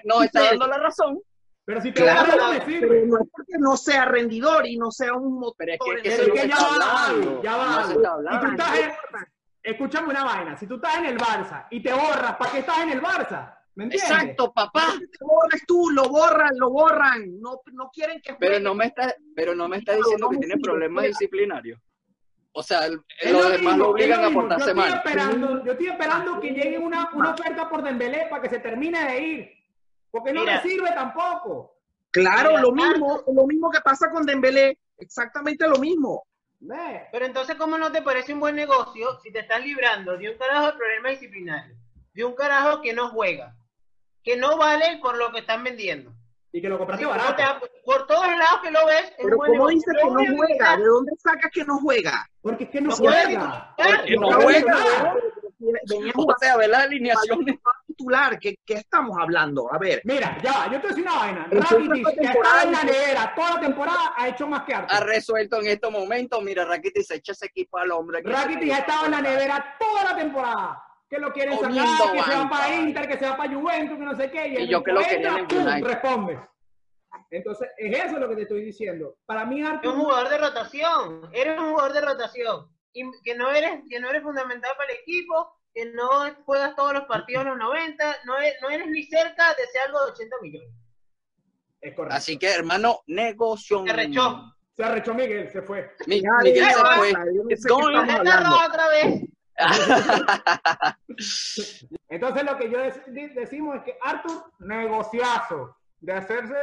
Nos 0.05 0.25
está 0.25 0.45
dando 0.45 0.67
la 0.69 0.79
razón. 0.79 1.21
Pero 1.67 1.81
si 1.83 1.93
te 1.93 2.01
Claro, 2.01 2.37
no 2.37 2.53
me 2.53 2.65
sirve. 2.65 2.89
Pero 2.89 3.07
no 3.07 3.19
es 3.19 3.29
porque 3.31 3.53
no 3.59 3.77
sea 3.77 4.05
rendidor 4.05 4.67
y 4.67 4.79
no 4.79 4.93
sea 4.93 5.15
un 5.15 5.35
motor. 5.35 5.57
Pero 5.59 5.73
es 5.73 5.79
que, 6.03 6.09
es 6.09 6.15
que 6.17 6.23
el 6.23 6.33
que 6.33 6.41
que 6.43 6.49
ya 6.49 6.57
va 6.57 7.07
hablando. 7.07 7.43
ya 7.43 7.57
va 7.57 7.87
No 7.87 8.37
Y 8.37 8.41
tú 8.41 8.47
estás 8.53 8.79
en, 8.79 8.93
escúchame 9.65 10.09
una 10.11 10.25
vaina, 10.25 10.57
si 10.57 10.67
tú 10.69 10.77
estás 10.77 10.97
en 10.99 11.07
el 11.07 11.19
Barça 11.19 11.67
y 11.71 11.83
te 11.83 11.93
borras, 11.93 12.37
¿para 12.37 12.53
qué 12.53 12.59
estás 12.61 12.79
en 12.79 12.91
el 12.91 13.03
Barça? 13.03 13.53
¿Me 13.75 13.85
entiendes? 13.85 14.11
Exacto, 14.11 14.53
papá. 14.55 14.95
Lo 15.21 15.27
borras 15.27 15.63
tú, 15.67 15.91
lo 15.91 16.09
borran, 16.09 16.53
lo 16.57 16.71
borran. 16.71 17.41
No, 17.41 17.61
no 17.73 17.91
quieren 17.93 18.23
que 18.23 18.35
Pero 18.35 18.61
no 18.61 18.75
me 18.75 18.87
está, 18.87 19.15
pero 19.35 19.55
no 19.55 19.69
me 19.69 19.79
está 19.79 19.95
diciendo 19.97 20.31
que 20.31 20.39
tiene 20.39 20.57
problemas 20.59 21.05
disciplinarios. 21.05 21.81
O 22.53 22.63
sea, 22.63 22.87
el- 22.87 23.03
Es 23.21 23.33
los 23.33 23.43
lo 23.43 23.51
demás 23.51 23.61
mismo, 23.61 23.77
lo 23.85 23.91
obligan 23.91 24.25
a 24.25 24.31
portarse 24.31 24.69
yo 24.69 24.75
mal. 24.77 24.95
Esperando, 24.95 25.65
yo 25.65 25.73
estoy 25.73 25.89
esperando 25.89 26.41
que 26.41 26.51
llegue 26.51 26.79
una, 26.79 27.11
una 27.13 27.33
oferta 27.33 27.69
por 27.69 27.83
Dembélé 27.83 28.29
para 28.31 28.41
que 28.41 28.49
se 28.49 28.61
termine 28.61 29.05
de 29.05 29.21
ir. 29.21 29.56
Porque 30.17 30.33
no 30.33 30.41
Mira. 30.41 30.57
me 30.63 30.69
sirve 30.69 30.91
tampoco. 30.93 31.77
Claro, 32.11 32.51
Mira, 32.51 32.63
lo 32.63 32.73
mismo, 32.73 33.23
lo 33.35 33.47
mismo 33.47 33.71
que 33.71 33.81
pasa 33.83 34.11
con 34.11 34.25
Dembélé, 34.25 34.79
exactamente 34.97 35.69
lo 35.69 35.77
mismo. 35.79 36.27
Ve. 36.61 37.07
Pero 37.13 37.27
entonces, 37.27 37.57
¿cómo 37.57 37.77
no 37.77 37.93
te 37.93 38.01
parece 38.01 38.33
un 38.33 38.41
buen 38.41 38.57
negocio 38.57 39.21
si 39.23 39.31
te 39.31 39.41
están 39.41 39.63
librando 39.63 40.17
de 40.17 40.31
un 40.31 40.39
carajo 40.39 40.67
de 40.69 40.73
problema 40.73 41.11
disciplinario? 41.11 41.77
De 42.15 42.25
un 42.25 42.35
carajo 42.35 42.81
que 42.81 42.95
no 42.95 43.11
juega, 43.11 43.55
que 44.23 44.39
no 44.39 44.57
vale 44.57 44.99
por 45.03 45.19
lo 45.19 45.31
que 45.33 45.41
están 45.41 45.63
vendiendo. 45.63 46.13
Y 46.51 46.63
que 46.63 46.69
lo 46.71 46.79
compraste 46.79 47.05
barato. 47.05 47.67
por 47.85 48.07
todos 48.07 48.27
lados 48.27 48.61
que 48.63 48.71
lo 48.71 48.87
ves, 48.87 49.05
es 49.05 49.15
Pero 49.19 49.29
un 49.33 49.37
buen 49.37 49.51
¿cómo 49.53 49.69
negocio. 49.69 49.77
dices 49.93 49.95
que 50.03 50.11
no 50.11 50.19
a 50.21 50.37
juega? 50.39 50.77
¿De 50.79 50.85
dónde 50.85 51.13
sacas 51.19 51.51
que 51.53 51.65
no 51.65 51.79
juega? 51.81 52.27
Porque 52.41 52.65
es 52.65 52.71
que 52.71 52.81
no 52.81 52.89
No 52.89 52.97
juega. 52.97 53.27
titular. 53.29 53.75
Porque 53.77 54.17
no 54.17 54.33
juega. 54.41 55.15
Venía 55.59 56.13
sea, 56.41 56.57
ver 56.57 56.71
las 56.71 56.85
alineaciones. 56.85 57.57
Titular, 57.97 58.39
¿qué, 58.39 58.57
¿qué 58.65 58.75
estamos 58.75 59.17
hablando? 59.19 59.73
A 59.73 59.79
ver, 59.79 60.01
Mira, 60.05 60.39
ya, 60.43 60.53
va, 60.53 60.65
yo 60.67 60.73
te 60.73 60.79
voy 60.79 60.87
a 60.87 60.89
decir 60.89 61.03
una 61.05 61.15
vaina. 61.19 61.47
Rakitic, 61.51 62.15
que 62.21 62.27
ha 62.27 62.33
estado 62.33 62.63
en 62.67 62.73
la 62.73 62.83
nevera 62.85 63.33
toda 63.35 63.55
la 63.55 63.61
temporada, 63.61 64.13
ha 64.17 64.29
hecho 64.29 64.47
más 64.47 64.63
que 64.65 64.75
Ha 64.75 64.79
Arthur. 64.79 65.07
resuelto 65.07 65.61
en 65.61 65.67
estos 65.69 65.91
momentos. 65.91 66.43
Mira, 66.43 66.65
Rakitic 66.65 67.03
se 67.05 67.15
echa 67.17 67.33
ese 67.33 67.47
equipo 67.47 67.79
al 67.79 67.91
hombre. 67.93 68.21
Rakitic 68.23 68.73
ha 68.73 68.79
estado 68.79 69.07
en 69.07 69.11
la 69.13 69.21
nevera 69.23 69.77
toda 69.79 70.05
la 70.05 70.17
temporada. 70.17 70.83
Que 71.09 71.19
lo 71.19 71.33
quieren 71.33 71.57
Comiendo 71.57 71.87
sacar, 71.99 72.13
que 72.17 72.23
se 72.33 72.37
va 72.37 72.49
para 72.51 72.75
Inter, 72.75 73.09
que 73.09 73.19
se 73.19 73.29
va 73.29 73.37
para 73.37 73.55
Juventus, 73.55 73.97
que 73.97 74.05
no 74.05 74.17
sé 74.17 74.31
qué. 74.31 74.49
Y, 74.49 74.53
Y 74.53 74.57
el 74.57 74.69
yo 74.69 74.83
que 74.83 74.93
lo 74.93 75.01
responde. 75.01 76.39
Entonces, 77.31 77.69
es 77.79 78.05
eso 78.05 78.19
lo 78.19 78.29
que 78.29 78.37
te 78.37 78.43
estoy 78.43 78.63
diciendo. 78.63 79.17
Para 79.25 79.45
mí, 79.45 79.61
Eres 79.61 79.71
un 79.71 79.77
Arthur. 79.77 79.95
jugador 79.95 80.29
de 80.29 80.39
rotación, 80.39 81.31
eres 81.33 81.59
un 81.59 81.71
jugador 81.71 81.93
de 81.93 82.01
rotación. 82.03 82.69
Y 82.93 83.03
que 83.23 83.35
no 83.37 83.51
eres, 83.51 83.83
que 83.89 84.01
no 84.01 84.09
eres 84.11 84.23
fundamental 84.23 84.71
para 84.77 84.93
el 84.93 84.99
equipo, 84.99 85.56
que 85.77 85.85
no 85.93 86.09
juegas 86.47 86.75
todos 86.75 86.95
los 86.95 87.05
partidos 87.05 87.43
en 87.43 87.51
los 87.51 87.59
90, 87.59 88.17
no 88.25 88.39
eres, 88.39 88.55
no 88.63 88.71
eres 88.71 88.87
ni 88.89 89.03
cerca 89.03 89.51
de 89.51 89.67
ser 89.67 89.83
algo 89.87 90.07
de 90.07 90.13
80 90.13 90.37
millones. 90.41 90.71
Es 91.83 91.95
correcto. 91.95 92.17
Así 92.17 92.39
que, 92.39 92.51
hermano, 92.51 93.01
negocio. 93.07 93.85
Se 93.87 93.93
rechó. 93.93 94.55
Se 94.75 94.83
arrechó 94.85 95.13
Miguel, 95.15 95.51
se 95.51 95.61
fue. 95.61 95.91
Miguel 96.07 96.65
se 96.65 96.81
fue. 96.97 97.13
Entonces 102.09 102.43
lo 102.45 102.57
que 102.59 102.71
yo 102.71 102.79
dec- 102.79 103.05
de- 103.07 103.29
decimos 103.29 103.77
es 103.77 103.83
que 103.85 103.97
Arthur, 104.03 104.45
negociazo. 104.61 105.77
De 106.01 106.13
hacerse 106.13 106.55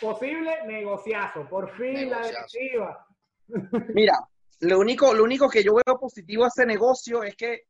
posible, 0.00 0.64
negociazo. 0.66 1.48
Por 1.48 1.70
fin 1.76 2.10
la 2.10 2.20
directiva. 2.26 3.06
Mira, 3.94 4.14
lo 4.60 4.78
único, 4.78 5.14
lo 5.14 5.24
único 5.24 5.48
que 5.48 5.62
yo 5.64 5.74
veo 5.74 5.98
positivo 5.98 6.44
a 6.44 6.48
ese 6.48 6.66
negocio 6.66 7.22
es 7.22 7.34
que 7.36 7.62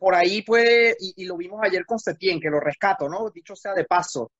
por 0.00 0.14
ahí 0.14 0.40
puede, 0.40 0.96
y, 0.98 1.12
y 1.22 1.26
lo 1.26 1.36
vimos 1.36 1.60
ayer 1.62 1.84
con 1.84 1.98
Setien, 1.98 2.40
que 2.40 2.48
lo 2.48 2.58
rescato, 2.58 3.06
¿no? 3.06 3.28
Dicho 3.28 3.54
sea 3.54 3.74
de 3.74 3.84
paso, 3.84 4.32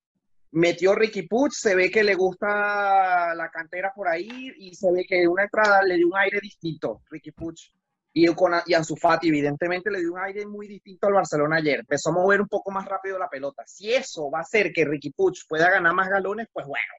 metió 0.52 0.94
Ricky 0.94 1.22
Puch, 1.22 1.52
se 1.52 1.74
ve 1.74 1.90
que 1.90 2.02
le 2.02 2.14
gusta 2.14 3.34
la 3.34 3.50
cantera 3.50 3.92
por 3.94 4.08
ahí 4.08 4.52
y 4.56 4.74
se 4.74 4.90
ve 4.90 5.04
que 5.06 5.28
una 5.28 5.44
entrada 5.44 5.82
le 5.82 5.96
dio 5.96 6.06
un 6.08 6.16
aire 6.16 6.40
distinto, 6.40 7.02
Ricky 7.10 7.32
Puch. 7.32 7.72
Y, 8.12 8.26
con, 8.34 8.54
y 8.66 8.72
Ansu 8.72 8.96
Fati, 8.96 9.28
evidentemente, 9.28 9.90
le 9.90 10.00
dio 10.00 10.14
un 10.14 10.18
aire 10.18 10.46
muy 10.46 10.66
distinto 10.66 11.06
al 11.06 11.12
Barcelona 11.12 11.58
ayer. 11.58 11.80
Empezó 11.80 12.08
a 12.08 12.14
mover 12.14 12.40
un 12.40 12.48
poco 12.48 12.70
más 12.72 12.86
rápido 12.86 13.18
la 13.18 13.28
pelota. 13.28 13.62
Si 13.66 13.92
eso 13.92 14.30
va 14.30 14.38
a 14.38 14.42
hacer 14.42 14.72
que 14.72 14.86
Ricky 14.86 15.10
Puch 15.10 15.46
pueda 15.46 15.70
ganar 15.70 15.94
más 15.94 16.08
galones, 16.08 16.48
pues 16.52 16.66
bueno. 16.66 16.92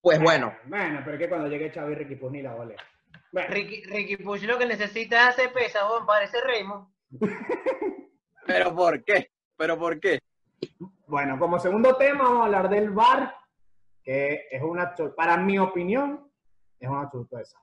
Pues 0.00 0.18
bueno. 0.18 0.56
Bueno, 0.64 1.00
pero 1.04 1.16
es 1.16 1.20
que 1.20 1.28
cuando 1.28 1.46
llegue 1.46 1.70
Xavi 1.70 1.94
Ricky 1.94 2.16
pues 2.16 2.32
ni 2.32 2.42
la 2.42 2.54
vale. 2.54 2.74
Bueno, 3.30 3.48
Ricky, 3.50 3.82
Ricky 3.84 4.16
Puch 4.16 4.42
lo 4.44 4.58
que 4.58 4.66
necesita 4.66 5.28
es 5.28 5.34
hacer 5.34 5.52
pesa, 5.52 5.80
parece 6.06 6.40
Raymond. 6.40 6.88
¿Pero 8.46 8.74
por 8.74 9.04
qué? 9.04 9.30
¿Pero 9.56 9.78
por 9.78 9.98
qué? 9.98 10.20
bueno, 11.06 11.38
como 11.38 11.58
segundo 11.58 11.96
tema 11.96 12.24
vamos 12.24 12.42
a 12.42 12.44
hablar 12.46 12.68
del 12.68 12.90
VAR, 12.90 13.34
que 14.02 14.46
es 14.50 14.62
una, 14.62 14.94
para 15.16 15.36
mi 15.36 15.58
opinión, 15.58 16.30
es 16.78 16.88
una 16.88 17.10
sorpresa. 17.10 17.58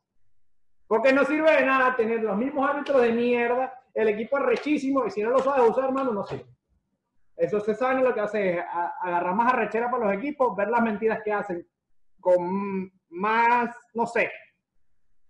Porque 0.88 1.14
no 1.14 1.24
sirve 1.26 1.52
de 1.52 1.66
nada 1.66 1.96
tener 1.96 2.22
los 2.22 2.38
mismos 2.38 2.70
árbitros 2.70 3.02
de 3.02 3.12
mierda, 3.12 3.82
el 3.94 4.10
equipo 4.10 4.38
es 4.38 4.46
rechísimo 4.46 5.06
y 5.06 5.12
si 5.12 5.22
no 5.22 5.30
lo 5.30 5.40
sabes 5.40 5.70
usar, 5.70 5.86
hermano, 5.86 6.12
no 6.12 6.24
sirve. 6.26 6.46
Eso 7.36 7.60
se 7.60 7.76
sabe 7.76 8.02
lo 8.02 8.14
que 8.14 8.22
hace 8.22 8.58
es 8.58 8.66
agarrar 9.02 9.36
más 9.36 9.54
arrechera 9.54 9.90
para 9.92 10.06
los 10.06 10.16
equipos, 10.16 10.56
ver 10.56 10.70
las 10.70 10.82
mentiras 10.82 11.22
que 11.24 11.34
hacen 11.34 11.68
con 12.20 12.92
más, 13.10 13.76
no 13.94 14.06
sé, 14.08 14.32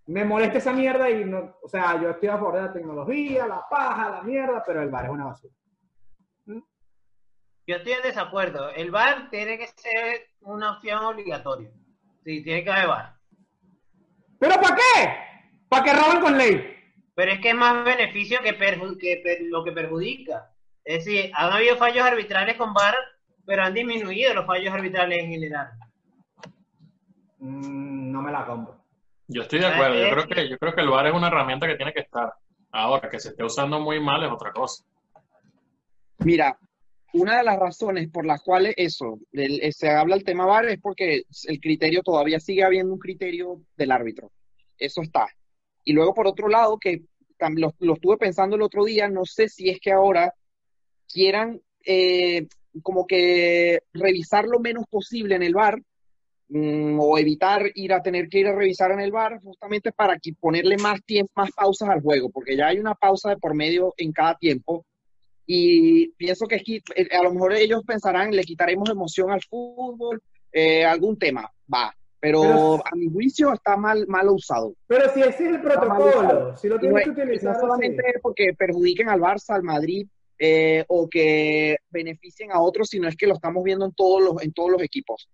me 0.06 0.24
molesta 0.24 0.58
esa 0.58 0.72
mierda 0.72 1.10
y 1.10 1.24
no, 1.24 1.56
o 1.62 1.68
sea, 1.68 2.00
yo 2.00 2.10
estoy 2.10 2.28
a 2.28 2.38
favor 2.38 2.54
de 2.56 2.62
la 2.62 2.72
tecnología, 2.72 3.46
la 3.46 3.62
paja, 3.68 4.10
la 4.10 4.22
mierda, 4.22 4.62
pero 4.66 4.82
el 4.82 4.88
VAR 4.90 5.06
es 5.06 5.10
una 5.10 5.24
basura. 5.26 5.52
Yo 7.68 7.74
estoy 7.76 7.92
en 7.94 8.02
desacuerdo. 8.02 8.70
El 8.70 8.92
VAR 8.92 9.28
tiene 9.30 9.58
que 9.58 9.66
ser 9.66 10.28
una 10.42 10.72
opción 10.76 11.02
obligatoria. 11.04 11.68
Sí, 12.24 12.44
tiene 12.44 12.62
que 12.62 12.70
haber 12.70 12.86
VAR. 12.86 13.16
¿Pero 14.38 14.54
para 14.60 14.76
qué? 14.76 15.16
Para 15.68 15.82
que 15.84 15.92
roben 15.92 16.20
con 16.20 16.38
ley. 16.38 16.74
Pero 17.16 17.32
es 17.32 17.40
que 17.40 17.48
es 17.48 17.54
más 17.56 17.84
beneficio 17.84 18.38
que, 18.40 18.56
perju- 18.56 18.96
que 18.98 19.20
per- 19.24 19.42
lo 19.48 19.64
que 19.64 19.72
perjudica. 19.72 20.52
Es 20.84 21.04
decir, 21.04 21.32
han 21.34 21.52
habido 21.52 21.76
fallos 21.76 22.04
arbitrales 22.06 22.56
con 22.56 22.72
VAR, 22.72 22.94
pero 23.44 23.64
han 23.64 23.74
disminuido 23.74 24.32
los 24.34 24.46
fallos 24.46 24.72
arbitrales 24.72 25.18
en 25.24 25.30
general. 25.30 25.70
Mm, 27.38 28.12
no 28.12 28.22
me 28.22 28.30
la 28.30 28.46
compro. 28.46 28.75
Yo 29.28 29.42
estoy 29.42 29.58
de 29.60 29.66
acuerdo. 29.66 29.96
Yo 29.96 30.06
Eh, 30.06 30.10
creo 30.10 30.26
que, 30.28 30.48
yo 30.50 30.58
creo 30.58 30.74
que 30.74 30.80
el 30.82 30.88
VAR 30.90 31.06
es 31.08 31.14
una 31.14 31.28
herramienta 31.28 31.66
que 31.66 31.76
tiene 31.76 31.92
que 31.92 32.00
estar. 32.00 32.32
Ahora, 32.72 33.08
que 33.08 33.18
se 33.18 33.30
esté 33.30 33.44
usando 33.44 33.80
muy 33.80 34.00
mal 34.00 34.22
es 34.24 34.30
otra 34.30 34.52
cosa. 34.52 34.84
Mira, 36.20 36.58
una 37.12 37.38
de 37.38 37.44
las 37.44 37.58
razones 37.58 38.08
por 38.10 38.26
las 38.26 38.42
cuales 38.42 38.74
eso, 38.76 39.18
el- 39.32 39.60
eh, 39.62 39.72
se 39.72 39.88
habla 39.90 40.14
el 40.16 40.24
tema 40.24 40.46
VAR 40.46 40.66
es 40.66 40.80
porque 40.80 41.22
el 41.48 41.60
criterio 41.60 42.02
todavía 42.02 42.40
sigue 42.40 42.64
habiendo 42.64 42.92
un 42.92 42.98
criterio 42.98 43.62
del 43.76 43.90
árbitro. 43.92 44.30
Eso 44.78 45.02
está. 45.02 45.26
Y 45.84 45.92
luego, 45.92 46.12
por 46.14 46.26
otro 46.26 46.48
lado, 46.48 46.78
que 46.78 47.02
tam- 47.38 47.58
lo, 47.58 47.72
lo 47.80 47.94
estuve 47.94 48.16
pensando 48.18 48.56
el 48.56 48.62
otro 48.62 48.84
día, 48.84 49.08
no 49.08 49.24
sé 49.24 49.48
si 49.48 49.70
es 49.70 49.78
que 49.80 49.92
ahora 49.92 50.32
quieran 51.12 51.60
eh, 51.84 52.46
como 52.82 53.06
que 53.06 53.80
revisar 53.92 54.44
lo 54.46 54.58
menos 54.58 54.84
posible 54.90 55.36
en 55.36 55.42
el 55.44 55.54
VAR 55.54 55.80
mm, 56.48 56.98
o 57.00 57.18
evitar 57.18 57.62
ir 57.74 57.92
a 57.92 58.02
tener 58.02 58.28
que 58.28 58.38
ir 58.40 58.46
a 58.46 58.54
revisar 58.54 58.90
en 58.92 59.00
el 59.00 59.10
VAR 59.12 59.40
justamente 59.40 59.92
para 59.92 60.18
que 60.18 60.32
ponerle 60.38 60.76
más 60.78 61.02
tiempo, 61.04 61.32
más 61.36 61.50
pausas 61.52 61.88
al 61.88 62.00
juego, 62.02 62.30
porque 62.30 62.56
ya 62.56 62.68
hay 62.68 62.78
una 62.78 62.94
pausa 62.94 63.30
de 63.30 63.36
por 63.36 63.54
medio 63.54 63.94
en 63.96 64.12
cada 64.12 64.34
tiempo 64.36 64.84
y 65.46 66.08
pienso 66.16 66.46
que 66.46 66.56
eh, 66.56 67.08
a 67.16 67.22
lo 67.22 67.32
mejor 67.32 67.52
ellos 67.54 67.82
pensarán, 67.86 68.30
le 68.32 68.42
quitaremos 68.42 68.88
emoción 68.90 69.30
al 69.30 69.42
fútbol, 69.42 70.20
eh, 70.52 70.84
algún 70.84 71.18
tema, 71.18 71.50
va. 71.72 71.94
Pero, 72.18 72.40
Pero- 72.40 72.74
a 72.86 72.96
mi 72.96 73.08
juicio 73.08 73.52
está 73.52 73.76
mal, 73.76 74.06
mal 74.08 74.28
usado. 74.28 74.74
Pero 74.88 75.12
si 75.12 75.20
ese 75.20 75.44
es 75.44 75.54
el 75.54 75.60
protocolo, 75.60 76.56
si 76.56 76.66
lo 76.68 76.76
Y 76.76 76.78
no, 76.78 76.80
tienes 76.80 77.04
que 77.04 77.10
es- 77.10 77.16
no 77.16 77.22
utilizar 77.24 77.60
solamente 77.60 78.02
así. 78.08 78.18
porque 78.22 78.52
perjudiquen 78.58 79.08
al 79.08 79.20
Barça, 79.20 79.54
al 79.54 79.62
Madrid, 79.62 80.06
eh, 80.38 80.84
o 80.88 81.08
que 81.08 81.76
beneficien 81.90 82.50
a 82.52 82.60
otros, 82.60 82.88
sino 82.88 83.06
es 83.06 83.16
que 83.16 83.26
lo 83.26 83.34
estamos 83.34 83.62
viendo 83.62 83.84
en 83.86 83.92
todos 83.92 84.22
los, 84.22 84.42
en 84.42 84.52
todos 84.52 84.70
los 84.70 84.82
equipos. 84.82 85.28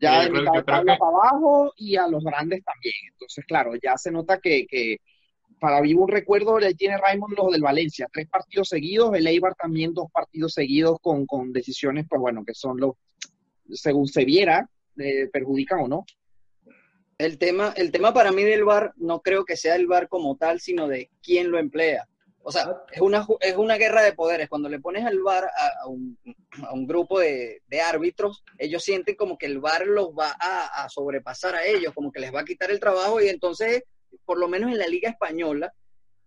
Ya 0.00 0.22
Sí, 0.22 0.26
de 0.32 0.40
mitad 0.40 0.52
de 0.52 0.62
tabla 0.62 0.94
que- 0.94 0.98
para 0.98 1.10
abajo 1.12 1.72
y 1.76 1.96
a 1.96 2.08
los 2.08 2.24
grandes 2.24 2.64
también. 2.64 2.94
Entonces, 3.12 3.44
claro, 3.46 3.72
ya 3.82 3.96
se 3.98 4.10
nota 4.10 4.38
que, 4.38 4.66
que 4.66 4.98
para 5.60 5.80
vivo 5.82 6.04
un 6.04 6.08
recuerdo 6.08 6.58
le 6.58 6.74
tiene 6.74 6.96
Raymond 6.96 7.36
los 7.36 7.52
del 7.52 7.62
Valencia, 7.62 8.08
tres 8.10 8.26
partidos 8.28 8.68
seguidos, 8.68 9.14
el 9.14 9.26
Eibar 9.26 9.54
también 9.54 9.92
dos 9.92 10.10
partidos 10.10 10.54
seguidos 10.54 10.98
con, 11.02 11.26
con 11.26 11.52
decisiones, 11.52 12.06
pues 12.08 12.20
bueno, 12.20 12.44
que 12.46 12.54
son 12.54 12.78
los, 12.80 12.94
según 13.70 14.08
se 14.08 14.24
viera, 14.24 14.68
eh, 14.96 15.28
perjudican 15.30 15.80
o 15.80 15.88
no. 15.88 16.04
El 17.18 17.36
tema, 17.36 17.74
el 17.76 17.90
tema 17.92 18.14
para 18.14 18.32
mí 18.32 18.42
del 18.42 18.64
VAR 18.64 18.94
no 18.96 19.20
creo 19.20 19.44
que 19.44 19.54
sea 19.56 19.76
el 19.76 19.86
VAR 19.86 20.08
como 20.08 20.36
tal, 20.36 20.58
sino 20.60 20.88
de 20.88 21.10
quién 21.22 21.50
lo 21.50 21.58
emplea. 21.58 22.08
O 22.42 22.50
sea, 22.50 22.84
es 22.90 23.00
una, 23.02 23.26
es 23.40 23.56
una 23.56 23.76
guerra 23.76 24.02
de 24.02 24.14
poderes. 24.14 24.48
Cuando 24.48 24.68
le 24.68 24.80
pones 24.80 25.04
al 25.04 25.20
VAR 25.20 25.44
a, 25.44 25.82
a 25.82 25.86
un, 25.88 26.18
a 26.62 26.72
un 26.72 26.86
grupo 26.86 27.18
de, 27.20 27.62
de 27.66 27.80
árbitros, 27.82 28.42
ellos 28.58 28.82
sienten 28.82 29.14
como 29.14 29.36
que 29.36 29.46
el 29.46 29.58
VAR 29.60 29.86
los 29.86 30.08
va 30.08 30.34
a, 30.40 30.84
a 30.84 30.88
sobrepasar 30.88 31.54
a 31.54 31.64
ellos, 31.66 31.92
como 31.94 32.10
que 32.10 32.20
les 32.20 32.34
va 32.34 32.40
a 32.40 32.44
quitar 32.44 32.70
el 32.70 32.80
trabajo 32.80 33.20
y 33.20 33.28
entonces, 33.28 33.82
por 34.24 34.38
lo 34.38 34.48
menos 34.48 34.70
en 34.72 34.78
la 34.78 34.86
Liga 34.86 35.10
Española, 35.10 35.72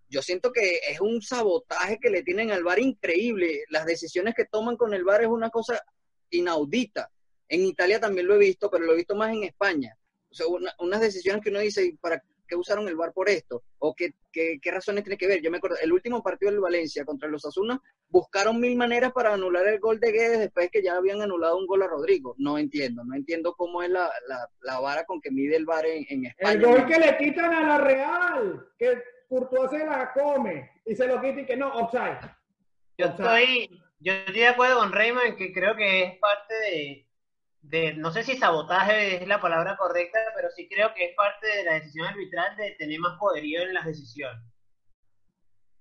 yo 0.08 0.22
siento 0.22 0.52
que 0.52 0.82
es 0.88 1.02
un 1.02 1.22
sabotaje 1.24 1.98
que 2.00 2.12
le 2.12 2.22
tienen 2.22 2.52
al 2.52 2.64
VAR 2.64 2.78
increíble. 2.80 3.64
Las 3.70 3.86
decisiones 3.88 4.36
que 4.36 4.46
toman 4.46 4.78
con 4.78 4.94
el 4.94 5.04
VAR 5.04 5.24
es 5.24 5.30
una 5.30 5.50
cosa 5.50 5.82
inaudita. 6.30 7.10
En 7.48 7.66
Italia 7.66 8.00
también 8.00 8.28
lo 8.28 8.36
he 8.36 8.40
visto, 8.40 8.70
pero 8.70 8.86
lo 8.86 8.94
he 8.94 8.98
visto 8.98 9.16
más 9.16 9.34
en 9.34 9.44
España. 9.44 9.98
O 10.30 10.36
sea, 10.36 10.48
una- 10.48 10.74
unas 10.80 11.02
decisiones 11.02 11.42
que 11.44 11.50
uno 11.50 11.60
dice, 11.60 11.86
"¿Y 11.86 11.94
¿para 11.98 12.24
qué 12.48 12.56
usaron 12.56 12.88
el 12.88 12.96
VAR 12.96 13.14
por 13.14 13.30
esto? 13.30 13.64
¿O 13.80 13.94
qué, 13.96 14.14
qué, 14.32 14.60
qué 14.62 14.72
razones 14.72 15.04
tiene 15.04 15.18
que 15.18 15.28
ver? 15.28 15.42
Yo 15.42 15.52
me 15.52 15.58
acuerdo, 15.58 15.78
el 15.82 15.92
último 15.92 16.22
partido 16.22 16.52
del 16.52 16.62
Valencia 16.62 17.06
contra 17.06 17.30
los 17.30 17.46
Asuna, 17.46 17.82
buscaron 18.10 18.60
mil 18.60 18.76
maneras 18.76 19.12
para 19.12 19.34
anular 19.34 19.68
el 19.68 19.80
gol 19.80 20.00
de 20.00 20.12
Guedes 20.12 20.40
después 20.40 20.70
que 20.72 20.84
ya 20.84 20.96
habían 20.96 21.22
anulado 21.22 21.58
un 21.58 21.68
gol 21.68 21.84
a 21.84 21.88
Rodrigo. 21.88 22.36
No 22.38 22.58
entiendo, 22.58 23.04
no 23.04 23.16
entiendo 23.16 23.54
cómo 23.56 23.82
es 23.84 23.90
la, 23.90 24.12
la, 24.28 24.48
la 24.62 24.80
vara 24.80 25.06
con 25.06 25.20
que 25.22 25.32
mide 25.32 25.56
el 25.56 25.66
VAR 25.66 25.86
en, 25.86 26.06
en 26.10 26.26
España. 26.26 26.52
El 26.52 26.62
gol 26.62 26.86
que 26.86 27.00
le 27.00 27.18
quitan 27.18 27.54
a 27.54 27.68
la 27.68 27.78
Real, 27.80 28.68
que 28.78 29.02
Courtois 29.28 29.72
se 29.72 29.80
la 29.80 30.12
come 30.14 30.70
y 30.86 30.96
se 30.96 31.08
lo 31.08 31.22
quita 31.22 31.42
y 31.42 31.46
que 31.46 31.58
no, 31.58 31.74
offside. 31.74 32.20
Yo 32.98 33.08
estoy, 33.08 33.82
yo 34.00 34.14
estoy 34.14 34.36
de 34.36 34.48
acuerdo 34.48 34.78
con 34.78 34.92
Raymond 34.92 35.26
en 35.26 35.36
que 35.36 35.52
creo 35.52 35.76
que 35.76 36.04
es 36.04 36.20
parte 36.20 36.54
de, 36.54 37.03
de, 37.64 37.94
no 37.94 38.12
sé 38.12 38.24
si 38.24 38.38
sabotaje 38.38 39.24
es 39.24 39.28
la 39.28 39.40
palabra 39.40 39.78
correcta, 39.78 40.20
pero 40.36 40.50
sí 40.52 40.68
creo 40.70 40.94
que 40.94 41.06
es 41.06 41.16
parte 41.16 41.48
de 41.48 41.64
la 41.64 41.74
decisión 41.76 42.06
arbitral 42.06 42.56
de 42.58 42.72
tener 42.78 43.00
más 43.00 43.18
poderío 43.18 43.62
en 43.62 43.74
las 43.74 43.86
decisiones. 43.86 44.44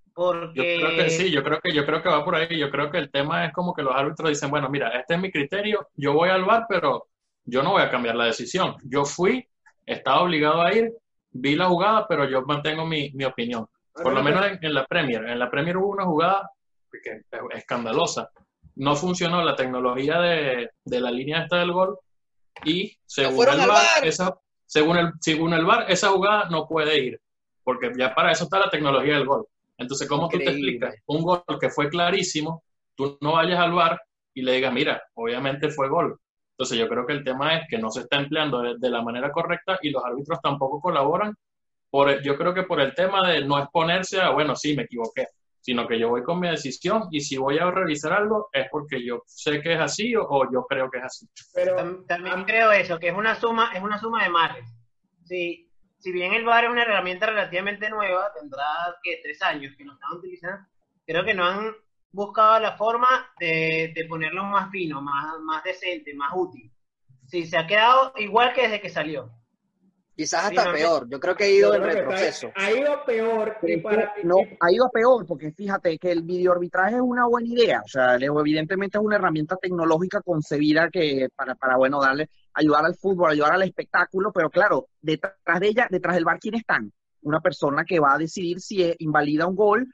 Yo 0.07 0.13
Porque 0.15 0.77
creo 0.79 0.97
que 0.97 1.11
sí, 1.11 1.31
yo 1.31 1.43
creo 1.43 1.61
que, 1.61 1.73
yo 1.73 1.85
creo 1.85 2.03
que 2.03 2.09
va 2.09 2.25
por 2.25 2.37
ahí. 2.37 2.59
Yo 2.59 2.71
creo 2.71 2.91
que 2.91 2.99
el 2.99 3.11
tema 3.11 3.47
es 3.47 3.53
como 3.53 3.75
que 3.75 3.83
los 3.83 3.95
árbitros 3.95 4.29
dicen, 4.29 4.51
bueno, 4.51 4.69
mira, 4.69 4.91
este 4.91 5.15
es 5.15 5.21
mi 5.21 5.33
criterio, 5.33 5.89
yo 5.97 6.13
voy 6.13 6.29
al 6.29 6.45
bar, 6.45 6.67
pero 6.69 7.09
yo 7.45 7.63
no 7.63 7.73
voy 7.73 7.83
a 7.83 7.91
cambiar 7.91 8.15
la 8.15 8.27
decisión. 8.27 8.77
Yo 8.85 9.05
fui, 9.05 9.49
estaba 9.85 10.23
obligado 10.23 10.63
a 10.63 10.73
ir, 10.73 10.93
vi 11.31 11.57
la 11.57 11.67
jugada, 11.67 12.07
pero 12.07 12.29
yo 12.29 12.43
mantengo 12.43 12.87
mi, 12.87 13.11
mi 13.15 13.25
opinión. 13.25 13.67
Por 13.95 14.13
lo 14.13 14.23
menos 14.23 14.47
en, 14.47 14.59
en 14.63 14.75
la 14.75 14.87
Premier. 14.87 15.25
En 15.25 15.39
la 15.39 15.51
Premier 15.51 15.77
hubo 15.77 15.89
una 15.89 16.05
jugada 16.05 16.49
que 17.03 17.11
es 17.11 17.25
escandalosa. 17.57 18.31
No 18.77 18.97
funcionó 18.97 19.43
la 19.45 19.55
tecnología 19.55 20.19
de, 20.21 20.71
de 20.85 21.01
la 21.01 21.11
línea 21.11 21.43
esta 21.43 21.59
del 21.59 21.73
gol 21.73 21.99
y 22.65 22.97
según 23.07 23.49
el 23.49 23.67
VAR. 23.69 24.05
esa, 24.05 24.35
según 24.67 24.97
el, 24.97 25.13
según 25.21 25.53
el 25.55 25.65
VAR, 25.65 25.91
esa 25.91 26.09
jugada 26.09 26.49
no 26.51 26.67
puede 26.67 26.99
ir, 26.99 27.21
porque 27.65 27.93
ya 27.97 28.15
para 28.15 28.33
eso 28.33 28.45
está 28.45 28.59
la 28.59 28.71
tecnología 28.71 29.15
del 29.15 29.27
gol. 29.27 29.47
Entonces, 29.79 30.09
¿cómo 30.09 30.29
tú 30.29 30.39
te 30.39 30.45
Increíble. 30.45 30.71
explicas? 30.71 31.03
Un 31.07 31.23
gol 31.23 31.43
que 31.61 31.71
fue 31.71 31.89
clarísimo, 31.89 32.63
tú 32.95 33.19
no 33.21 33.33
vayas 33.33 33.59
al 33.59 33.73
VAR 33.73 34.01
y 34.35 34.43
le 34.43 34.53
digas, 34.53 34.73
mira, 34.73 35.03
obviamente 35.15 35.71
fue 35.71 35.89
gol. 35.89 36.19
Entonces, 36.53 36.79
yo 36.79 36.89
creo 36.89 37.07
que 37.07 37.15
el 37.15 37.25
tema 37.25 37.57
es 37.57 37.67
que 37.69 37.79
no 37.79 37.91
se 37.91 38.01
está 38.01 38.17
empleando 38.19 38.61
de, 38.63 38.75
de 38.79 38.91
la 38.91 39.03
manera 39.03 39.33
correcta 39.33 39.79
y 39.83 39.91
los 39.91 40.05
árbitros 40.05 40.41
tampoco 40.41 40.81
colaboran. 40.81 41.35
Por 41.91 42.23
yo 42.23 42.37
creo 42.39 42.55
que 42.55 42.63
por 42.63 42.81
el 42.81 42.95
tema 42.95 43.29
de 43.29 43.45
no 43.45 43.59
exponerse 43.59 44.21
a, 44.21 44.31
bueno, 44.31 44.55
sí, 44.57 44.75
me 44.75 44.85
equivoqué, 44.85 45.27
sino 45.63 45.89
que 45.89 45.99
yo 45.99 46.11
voy 46.11 46.23
con 46.25 46.41
mi 46.41 46.51
decisión 46.51 47.05
y 47.11 47.21
si 47.23 47.39
voy 47.39 47.59
a 47.59 47.71
revisar 47.71 48.13
algo 48.13 48.51
es 48.53 48.67
porque 48.71 49.05
yo 49.05 49.23
sé 49.27 49.63
que 49.63 49.75
es 49.75 49.81
así 49.81 50.15
o, 50.17 50.25
o 50.29 50.53
yo 50.53 50.67
creo 50.69 50.91
que 50.91 50.99
es 50.99 51.05
así. 51.05 51.27
Pero 51.55 51.77
tam- 51.77 52.07
también 52.07 52.45
creo 52.45 52.73
eso, 52.73 52.99
que 52.99 53.09
es 53.09 53.15
una 53.15 53.35
suma, 53.35 53.73
es 53.75 53.83
una 53.83 53.99
suma 53.99 54.25
de 54.25 54.31
males. 54.31 54.65
Si, 55.25 55.69
si 55.99 56.13
bien 56.13 56.33
el 56.35 56.45
VAR 56.45 56.65
es 56.65 56.71
una 56.71 56.83
herramienta 56.83 57.27
relativamente 57.27 57.89
nueva, 57.91 58.33
tendrá 58.35 58.65
que 59.03 59.21
tres 59.23 59.41
años 59.43 59.75
que 59.77 59.85
no 59.85 59.95
están 59.95 60.13
utilizando, 60.19 60.67
creo 61.07 61.25
que 61.25 61.35
no 61.35 61.45
han 61.47 61.75
buscado 62.11 62.61
la 62.61 62.77
forma 62.77 63.09
de, 63.39 63.93
de 63.95 64.05
ponerlo 64.07 64.45
más 64.45 64.71
fino, 64.71 65.01
más, 65.01 65.39
más 65.41 65.65
decente, 65.65 66.15
más 66.15 66.33
útil. 66.35 66.71
Sí, 67.27 67.47
se 67.47 67.57
ha 67.59 67.67
quedado 67.67 68.13
igual 68.19 68.53
que 68.55 68.63
desde 68.63 68.81
que 68.81 68.91
salió. 68.91 69.31
Quizás 70.15 70.45
hasta 70.45 70.71
peor. 70.73 71.09
Yo 71.09 71.19
creo 71.19 71.35
que 71.35 71.45
ha 71.45 71.49
ido 71.49 71.75
en 71.75 71.83
está- 71.83 71.95
retroceso. 71.95 72.53
Ha 72.55 72.71
ido 72.71 73.05
peor. 73.07 73.57
y 73.63 73.73
es 73.73 73.83
para- 73.83 74.13
no, 74.25 74.37
ha 74.61 74.73
ido 74.73 74.87
a 74.87 74.91
peor, 74.91 75.27
porque 75.27 75.53
fíjate 75.53 75.99
que 75.99 76.13
el 76.13 76.23
videoarbitraje 76.23 76.97
es 76.97 77.01
una 77.01 77.27
buena 77.27 77.49
idea, 77.49 77.83
o 77.85 77.89
sea, 77.89 78.17
evidentemente 78.17 78.99
es 78.99 79.05
una 79.05 79.17
herramienta 79.17 79.57
tecnológica 79.57 80.21
concebida 80.21 80.91
que 80.91 81.29
para, 81.35 81.55
para, 81.55 81.77
bueno, 81.77 82.01
darle, 82.01 82.29
ayudar 82.55 82.85
al 82.85 82.95
fútbol, 82.95 83.31
ayudar 83.31 83.53
al 83.53 83.63
espectáculo, 83.63 84.33
pero 84.33 84.51
claro, 84.51 84.89
detrás 85.01 85.61
de 85.61 85.69
ella, 85.69 85.89
detrás 85.91 86.15
del 86.15 86.25
bar, 86.25 86.39
¿quién 86.39 86.57
están? 86.57 86.93
Una 87.23 87.41
persona 87.41 87.85
que 87.85 87.99
va 87.99 88.15
a 88.15 88.19
decidir 88.19 88.61
si 88.61 88.83
eh, 88.83 88.97
invalida 88.99 89.47
un 89.47 89.57
gol 89.57 89.87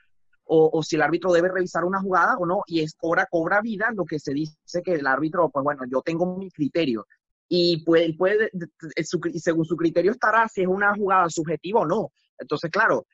o, 0.44 0.70
o 0.72 0.82
si 0.82 0.96
el 0.96 1.02
árbitro 1.02 1.30
debe 1.32 1.48
revisar 1.48 1.84
una 1.84 2.00
jugada 2.00 2.36
o 2.38 2.46
no, 2.46 2.62
y 2.66 2.80
es 2.80 2.94
cobra, 2.96 3.26
cobra 3.30 3.60
vida 3.60 3.90
lo 3.94 4.04
que 4.04 4.18
se 4.18 4.32
dice 4.32 4.82
que 4.82 4.94
el 4.94 5.06
árbitro, 5.06 5.48
pues 5.50 5.62
bueno, 5.62 5.82
yo 5.88 6.00
tengo 6.02 6.36
mi 6.36 6.50
criterio. 6.50 7.06
Y 7.48 7.82
puede, 7.84 8.14
puede 8.14 8.50
según 9.34 9.64
su 9.64 9.76
criterio 9.76 10.12
estará 10.12 10.46
si 10.48 10.62
es 10.62 10.66
una 10.68 10.94
jugada 10.94 11.28
subjetiva 11.30 11.80
o 11.80 11.86
no. 11.86 12.12
Entonces, 12.38 12.70
claro, 12.70 13.06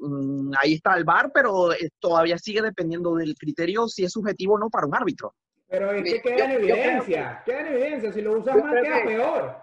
Mm, 0.00 0.52
ahí 0.62 0.74
está 0.74 0.94
el 0.96 1.04
VAR, 1.04 1.30
pero 1.32 1.72
eh, 1.72 1.90
todavía 1.98 2.38
sigue 2.38 2.62
dependiendo 2.62 3.14
del 3.16 3.34
criterio 3.34 3.86
si 3.88 4.04
es 4.04 4.12
subjetivo 4.12 4.54
o 4.54 4.58
no 4.58 4.70
para 4.70 4.86
un 4.86 4.94
árbitro. 4.94 5.34
Pero 5.68 5.90
es 5.92 6.04
que 6.04 6.22
queda 6.22 6.44
en 6.44 6.50
yo 6.52 6.74
evidencia. 6.74 7.42
Queda 7.44 7.60
en 7.60 7.66
evidencia. 7.66 8.12
Si 8.12 8.22
lo 8.22 8.38
usas 8.38 8.56
creo 8.56 8.82
queda 8.82 8.98
que- 9.02 9.06
peor. 9.06 9.56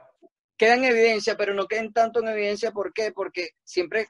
Queda 0.57 0.75
en 0.75 0.83
evidencia, 0.83 1.35
pero 1.35 1.53
no 1.53 1.65
queden 1.67 1.91
tanto 1.91 2.19
en 2.19 2.27
evidencia. 2.27 2.71
¿Por 2.71 2.93
qué? 2.93 3.11
Porque 3.11 3.49
siempre 3.63 4.07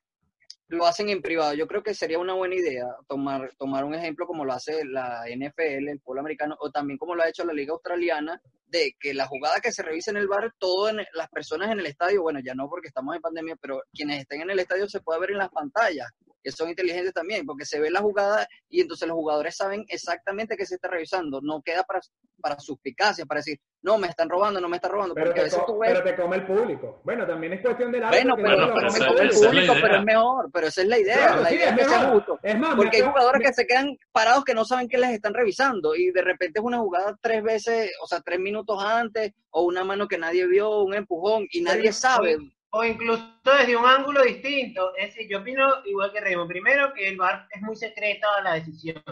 lo 0.68 0.86
hacen 0.86 1.10
en 1.10 1.22
privado. 1.22 1.54
Yo 1.54 1.68
creo 1.68 1.82
que 1.84 1.94
sería 1.94 2.20
una 2.20 2.34
buena 2.34 2.56
idea 2.56 2.86
tomar, 3.08 3.52
tomar 3.58 3.86
un 3.86 3.96
ejemplo 3.96 4.26
como 4.28 4.44
lo 4.44 4.54
hace 4.54 4.84
la 4.86 5.24
NFL, 5.30 5.88
el 5.90 6.00
pueblo 6.02 6.20
americano, 6.22 6.58
o 6.60 6.72
también 6.72 6.98
como 6.98 7.16
lo 7.16 7.24
ha 7.24 7.30
hecho 7.30 7.46
la 7.46 7.54
Liga 7.54 7.72
Australiana, 7.74 8.42
de 8.74 8.96
que 9.00 9.14
la 9.14 9.28
jugada 9.28 9.60
que 9.62 9.72
se 9.72 9.84
revisa 9.84 10.10
en 10.12 10.18
el 10.18 10.28
bar, 10.28 10.52
todo 10.58 10.90
en, 10.90 10.98
las 11.14 11.30
personas 11.30 11.72
en 11.72 11.80
el 11.80 11.86
estadio, 11.86 12.24
bueno, 12.24 12.40
ya 12.44 12.56
no 12.56 12.68
porque 12.68 12.88
estamos 12.88 13.16
en 13.16 13.22
pandemia, 13.22 13.56
pero 13.62 13.84
quienes 13.94 14.22
estén 14.22 14.42
en 14.42 14.50
el 14.50 14.60
estadio 14.60 14.90
se 14.90 15.00
puede 15.00 15.20
ver 15.20 15.32
en 15.32 15.38
las 15.38 15.50
pantallas, 15.50 16.10
que 16.42 16.52
son 16.52 16.68
inteligentes 16.70 17.14
también, 17.14 17.46
porque 17.46 17.66
se 17.66 17.80
ve 17.80 17.90
la 17.92 18.02
jugada 18.02 18.48
y 18.68 18.82
entonces 18.82 19.08
los 19.08 19.16
jugadores 19.16 19.56
saben 19.56 19.86
exactamente 19.88 20.58
qué 20.58 20.66
se 20.66 20.76
está 20.76 20.90
revisando. 20.90 21.40
No 21.42 21.62
queda 21.62 21.84
para, 21.84 22.02
para 22.42 22.60
suspicacia, 22.60 23.26
para 23.26 23.40
decir, 23.40 23.60
no, 23.82 23.98
me 23.98 24.08
están 24.08 24.28
robando, 24.30 24.60
no 24.60 24.68
me 24.68 24.78
están 24.78 24.92
robando, 24.92 25.14
Pero 25.14 25.28
porque 25.28 25.42
a 25.42 25.44
veces 25.44 25.60
tú 25.66 25.78
ves 25.78 25.92
pero 25.92 26.04
te 26.04 26.22
come 26.22 26.36
el 26.38 26.46
público. 26.46 27.02
Bueno, 27.04 27.26
también 27.28 27.54
es 27.54 27.62
cuestión 27.62 27.92
del 27.92 28.02
bueno, 28.02 28.34
árbitro 28.34 28.36
que 28.36 28.44
pero, 28.44 28.58
no 28.68 28.74
pero 28.74 29.14
come 29.14 29.22
el 29.24 29.30
público, 29.30 29.74
pero 29.82 29.96
es 29.98 30.04
mejor, 30.04 30.50
pero 30.52 30.68
esa 30.68 30.82
es 30.82 30.88
la 30.88 31.00
idea. 31.00 31.16
Claro, 31.16 31.42
la 31.44 31.50
sí, 31.50 31.56
idea 31.56 31.70
es 31.70 31.78
que 31.78 31.86
sea 31.86 32.00
mejor. 32.00 32.14
justo. 32.16 32.40
Es 32.44 32.60
más, 32.60 32.76
Porque 32.76 32.98
hay 32.98 33.04
jugadores 33.04 33.40
me- 33.40 33.46
que 33.46 33.54
se 33.54 33.68
quedan 33.68 33.98
parados 34.12 34.44
que 34.44 34.54
no 34.54 34.66
saben 34.66 34.90
que 34.90 34.98
les 34.98 35.12
están 35.12 35.34
revisando 35.34 35.96
y 35.96 36.12
de 36.12 36.22
repente 36.22 36.60
es 36.60 36.66
una 36.66 36.80
jugada 36.80 37.18
tres 37.22 37.44
veces, 37.44 37.92
o 38.02 38.08
sea, 38.08 38.20
tres 38.22 38.40
minutos 38.40 38.63
antes, 38.82 39.34
o 39.52 39.64
una 39.64 39.84
mano 39.84 40.08
que 40.08 40.18
nadie 40.18 40.48
vio, 40.48 40.82
un 40.82 40.94
empujón 40.94 41.48
y 41.52 41.62
nadie 41.62 41.92
sabe. 41.94 42.38
O 42.72 42.84
incluso 42.84 43.40
desde 43.44 43.76
un 43.76 43.86
ángulo 43.86 44.24
distinto. 44.24 44.96
Es 44.96 45.14
decir, 45.14 45.30
yo 45.30 45.40
opino 45.40 45.86
igual 45.86 46.12
que 46.12 46.22
Raymond. 46.22 46.50
Primero, 46.50 46.94
que 46.94 47.08
el 47.10 47.18
VAR 47.18 47.48
es 47.52 47.62
muy 47.62 47.76
secreta 47.76 48.28
la 48.44 48.56
decisión. 48.56 49.04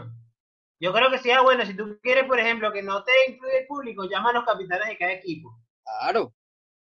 Yo 0.80 0.92
creo 0.92 1.12
que 1.12 1.20
sea 1.20 1.42
bueno, 1.42 1.64
si 1.66 1.76
tú 1.76 2.00
quieres, 2.02 2.24
por 2.26 2.40
ejemplo, 2.40 2.72
que 2.72 2.82
no 2.82 3.04
te 3.04 3.12
incluya 3.28 3.60
el 3.60 3.68
público, 3.68 4.10
llama 4.10 4.32
a 4.32 4.34
los 4.34 4.46
capitanes 4.46 4.88
de 4.88 4.98
cada 4.98 5.12
equipo 5.14 5.56
Claro. 5.84 6.34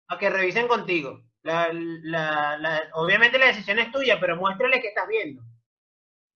a 0.06 0.18
que 0.18 0.30
revisen 0.30 0.68
contigo. 0.68 1.24
La, 1.42 1.70
la, 1.72 2.56
la- 2.58 2.88
obviamente 2.94 3.38
la 3.38 3.46
decisión 3.46 3.78
es 3.80 3.90
tuya, 3.90 4.20
pero 4.20 4.36
muéstrale 4.36 4.80
que 4.80 4.88
estás 4.88 5.08
viendo. 5.08 5.42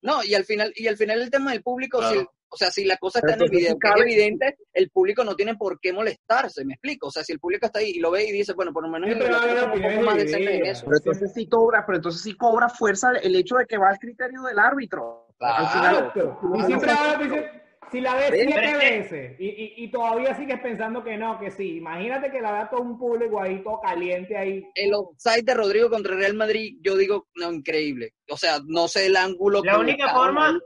No, 0.02 0.24
y 0.24 0.34
al 0.34 0.44
final, 0.44 0.72
y 0.74 0.88
al 0.88 0.96
final 0.96 1.20
el 1.22 1.30
tema 1.30 1.52
del 1.52 1.62
público, 1.62 1.98
Claro. 1.98 2.20
si, 2.20 2.26
o 2.52 2.56
sea, 2.56 2.70
si 2.70 2.84
la 2.84 2.98
cosa 2.98 3.20
Pero 3.20 3.32
está 3.32 3.44
en 3.44 3.50
el 3.50 3.56
video, 3.56 3.78
que 3.78 3.88
es 3.88 4.00
evidente, 4.02 4.58
el 4.74 4.90
público 4.90 5.24
no 5.24 5.34
tiene 5.34 5.56
por 5.56 5.80
qué 5.80 5.92
molestarse, 5.92 6.64
me 6.66 6.74
explico. 6.74 7.06
O 7.06 7.10
sea, 7.10 7.24
si 7.24 7.32
el 7.32 7.40
público 7.40 7.64
está 7.64 7.78
ahí 7.78 7.92
y 7.92 7.98
lo 8.00 8.10
ve 8.10 8.24
y 8.24 8.32
dice, 8.32 8.52
bueno, 8.52 8.72
por 8.74 8.82
lo 8.82 8.90
menos 8.90 9.08
yo 9.08 9.18
va 9.18 9.38
a 9.38 9.42
haber 9.42 9.58
soy 9.58 9.80
un 9.80 9.82
poco 9.82 10.02
más 10.02 10.16
decente 10.16 10.56
en 10.56 10.66
eso. 10.66 10.84
Pero 10.84 10.96
entonces 10.98 11.32
sí 11.34 11.48
cobra, 11.48 11.84
pero 11.86 11.96
entonces 11.96 12.20
sí 12.22 12.36
cobra 12.36 12.68
fuerza 12.68 13.12
el 13.22 13.34
hecho 13.34 13.56
de 13.56 13.64
que 13.66 13.78
va 13.78 13.88
al 13.88 13.98
criterio 13.98 14.42
del 14.42 14.58
árbitro. 14.58 15.28
Al 15.40 15.68
final. 15.68 16.12
Y 16.58 16.62
siempre 16.64 16.92
va 16.92 17.00
a 17.00 17.12
haber- 17.14 17.62
si 17.90 18.00
la 18.00 18.14
ves 18.14 18.30
siete 18.32 18.76
veces 18.78 19.36
y, 19.38 19.48
y, 19.48 19.74
y 19.84 19.90
todavía 19.90 20.34
sigues 20.34 20.58
pensando 20.62 21.04
que 21.04 21.18
no, 21.18 21.38
que 21.38 21.50
sí. 21.50 21.76
Imagínate 21.76 22.30
que 22.30 22.40
la 22.40 22.52
vea 22.52 22.70
todo 22.70 22.80
un 22.80 22.98
público 22.98 23.38
ahí, 23.38 23.62
todo 23.62 23.80
caliente 23.82 24.34
ahí. 24.34 24.66
El 24.74 24.94
offside 24.94 25.44
de 25.44 25.52
Rodrigo 25.52 25.90
contra 25.90 26.16
Real 26.16 26.32
Madrid, 26.32 26.78
yo 26.80 26.96
digo, 26.96 27.28
no, 27.34 27.52
increíble. 27.52 28.14
O 28.30 28.36
sea, 28.38 28.60
no 28.66 28.88
sé 28.88 29.06
el 29.06 29.16
ángulo. 29.16 29.62
La 29.62 29.72
que 29.72 29.78
única 29.78 30.08
forma, 30.08 30.48
ahí. 30.48 30.58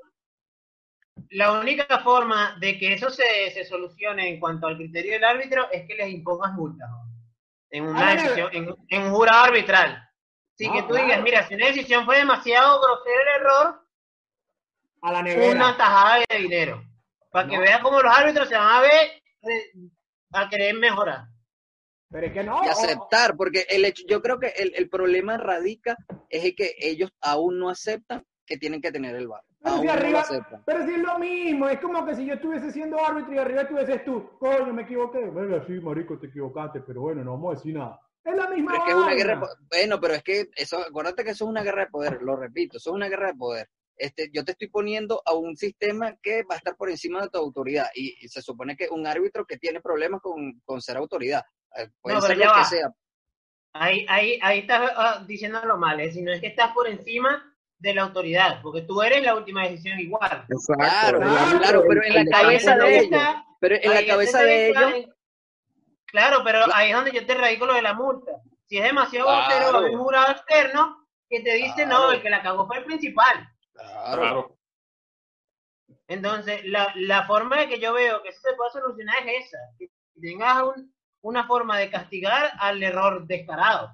La 1.31 1.53
única 1.61 2.01
forma 2.01 2.57
de 2.61 2.79
que 2.79 2.93
eso 2.93 3.11
se, 3.11 3.51
se 3.53 3.65
solucione 3.65 4.29
en 4.29 4.41
cuanto 4.41 4.67
al 4.67 4.77
criterio 4.77 5.13
del 5.15 5.25
árbitro 5.25 5.71
es 5.71 5.87
que 5.87 5.95
les 5.95 6.11
impongas 6.11 6.53
multas 6.53 6.89
¿no? 6.91 7.05
en 7.71 7.85
una 7.85 8.11
Ah, 8.11 8.15
decisión, 8.15 8.51
en, 8.53 8.75
en 8.89 9.03
un 9.03 9.13
jurado 9.13 9.45
arbitral. 9.45 10.03
Así 10.55 10.67
No, 10.69 10.73
que 10.75 10.83
tú 10.83 10.89
claro. 10.89 11.05
digas, 11.05 11.23
mira, 11.23 11.47
si 11.49 11.55
una 11.55 11.67
decisión 11.67 12.05
fue 12.05 12.19
demasiado 12.19 12.81
grosero 12.81 13.21
el 13.21 13.41
error, 13.41 13.87
A 15.03 15.13
la 15.13 15.21
una 15.51 15.77
tajada 15.77 16.25
de 16.29 16.39
dinero. 16.39 16.85
Para 17.31 17.49
que 17.49 17.59
veas 17.59 17.81
cómo 17.81 18.01
los 18.01 18.13
árbitros 18.13 18.49
se 18.49 18.57
van 18.57 18.69
a 18.77 18.81
ver 18.81 19.23
eh, 19.43 19.73
a 20.33 20.49
querer 20.49 20.75
mejorar. 20.75 21.25
Pero 22.09 22.27
es 22.29 22.33
que 22.33 22.45
no. 22.45 22.65
y 22.65 22.69
aceptar, 22.69 23.37
porque 23.37 23.67
el 23.69 23.85
hecho, 23.85 24.05
yo 24.09 24.23
creo 24.23 24.39
que 24.39 24.49
el, 24.57 24.73
el 24.77 24.89
problema 24.89 25.37
radica 25.37 25.97
es 26.31 26.45
en 26.45 26.55
que 26.55 26.75
ellos 26.79 27.11
aún 27.21 27.59
no 27.59 27.69
aceptan 27.69 28.25
que 28.47 28.57
tienen 28.57 28.81
que 28.81 28.93
tener 28.93 29.15
el 29.17 29.29
VAR. 29.29 29.43
Pero 29.67 29.81
si 29.81 29.89
arriba, 29.89 30.25
pero 30.65 30.87
si 30.87 30.93
es 30.93 30.99
lo 30.99 31.19
mismo, 31.19 31.69
es 31.69 31.81
como 31.81 32.07
que 32.07 32.15
si 32.15 32.25
yo 32.25 32.35
estuviese 32.35 32.71
siendo 32.71 33.05
árbitro 33.05 33.35
y 33.35 33.39
arriba 33.39 33.63
estuvieses 33.63 34.05
tú, 34.05 34.31
coño, 34.39 34.73
me 34.73 34.83
equivoqué. 34.83 35.27
Bueno, 35.27 35.61
sí, 35.67 35.73
marico, 35.81 36.17
te 36.19 36.29
equivocaste, 36.29 36.83
pero 36.83 37.01
bueno, 37.01 37.25
no 37.25 37.33
vamos 37.33 37.53
a 37.53 37.57
decir 37.57 37.75
nada. 37.75 38.01
Es 38.23 38.37
la 38.37 38.49
misma 38.49 38.73
Pero 38.73 38.79
es 38.79 38.85
que 38.85 38.91
es 38.91 38.97
una 38.97 39.15
guerra 39.15 39.41
de 39.41 39.47
bueno, 39.71 40.01
pero 40.01 40.15
es 40.15 40.23
que 40.23 40.49
eso, 40.55 40.79
acuérdate 40.79 41.25
que 41.25 41.31
eso 41.31 41.45
es 41.45 41.51
una 41.51 41.65
guerra 41.65 41.85
de 41.85 41.91
poder, 41.91 42.23
lo 42.23 42.37
repito, 42.37 42.77
eso 42.77 42.91
es 42.91 42.95
una 42.95 43.09
guerra 43.09 43.29
de 43.29 43.35
poder. 43.35 43.69
Este, 43.97 44.31
yo 44.33 44.45
te 44.45 44.53
estoy 44.53 44.69
poniendo 44.69 45.21
a 45.25 45.35
un 45.35 45.57
sistema 45.57 46.17
que 46.23 46.45
va 46.45 46.55
a 46.55 46.59
estar 46.59 46.77
por 46.77 46.89
encima 46.89 47.23
de 47.23 47.31
tu 47.31 47.39
autoridad 47.39 47.89
y, 47.95 48.15
y 48.21 48.29
se 48.29 48.43
supone 48.43 48.77
que 48.77 48.89
un 48.89 49.07
árbitro 49.07 49.47
que 49.47 49.57
tiene 49.57 49.81
problemas 49.81 50.21
con, 50.21 50.61
con 50.65 50.81
ser 50.81 50.97
autoridad, 50.97 51.43
eh, 51.77 51.89
puede 52.01 52.17
No, 52.17 52.23
ser 52.23 52.39
lo 52.39 52.55
que 52.55 52.65
sea. 52.65 52.93
Ahí, 53.73 54.07
ahí, 54.09 54.39
ahí 54.43 54.61
estás 54.61 54.93
ah, 54.95 55.25
diciéndolo 55.27 55.77
mal, 55.77 55.99
es 56.01 56.09
decir, 56.09 56.25
no 56.25 56.33
es 56.33 56.41
que 56.41 56.47
estás 56.47 56.73
por 56.73 56.89
encima 56.89 57.56
de 57.79 57.95
la 57.95 58.03
autoridad, 58.03 58.61
porque 58.63 58.83
tú 58.83 59.03
eres 59.03 59.23
la 59.23 59.35
última 59.35 59.63
decisión 59.65 59.99
igual. 60.01 60.45
Exacto. 60.49 61.19
Claro, 61.19 61.59
claro, 61.59 61.85
pero 61.89 62.03
en 62.05 62.15
la 62.15 62.41
cabeza 62.41 62.77
de 62.77 62.97
está- 62.99 63.45
Pero 63.61 63.77
en 63.81 63.91
la 63.95 64.07
cabeza 64.07 64.43
de 64.43 64.69
ellos, 64.71 64.93
Claro, 66.07 66.43
pero 66.45 66.61
ahí 66.73 66.91
es 66.91 66.97
donde 66.97 67.11
yo 67.13 67.27
te 67.27 67.35
radico 67.35 67.67
lo 67.67 67.75
de 67.75 67.83
la 67.83 67.93
multa. 67.93 68.33
Si 68.67 68.79
es 68.79 68.85
demasiado 68.85 69.27
Claro. 69.27 69.73
va 69.73 69.79
a 69.79 69.91
un 69.91 69.99
jurado 69.99 70.33
externo 70.33 71.07
que 71.29 71.41
te 71.41 71.55
dice, 71.55 71.85
no, 71.85 72.13
el 72.13 72.23
que 72.23 72.31
la 72.31 72.43
cagó 72.43 72.67
fue 72.67 72.79
el 72.79 72.85
principal. 72.85 73.49
claro, 73.75 74.23
Claro. 74.23 74.57
Entonces, 76.09 76.65
la, 76.65 76.93
la 76.97 77.27
forma 77.27 77.59
de 77.59 77.69
que 77.69 77.81
yo 77.81 77.93
veo 77.93 78.23
que 78.23 78.29
eso 78.31 78.41
se 78.41 78.55
puede 78.55 78.71
solucionar 78.71 79.17
es 79.29 79.47
esa, 79.47 79.59
que 79.79 79.91
tengas 80.21 80.63
un- 80.63 80.95
una 81.23 81.47
forma 81.47 81.77
de 81.79 81.91
castigar 81.91 82.53
al 82.61 82.83
error 82.83 83.27
descarado. 83.27 83.91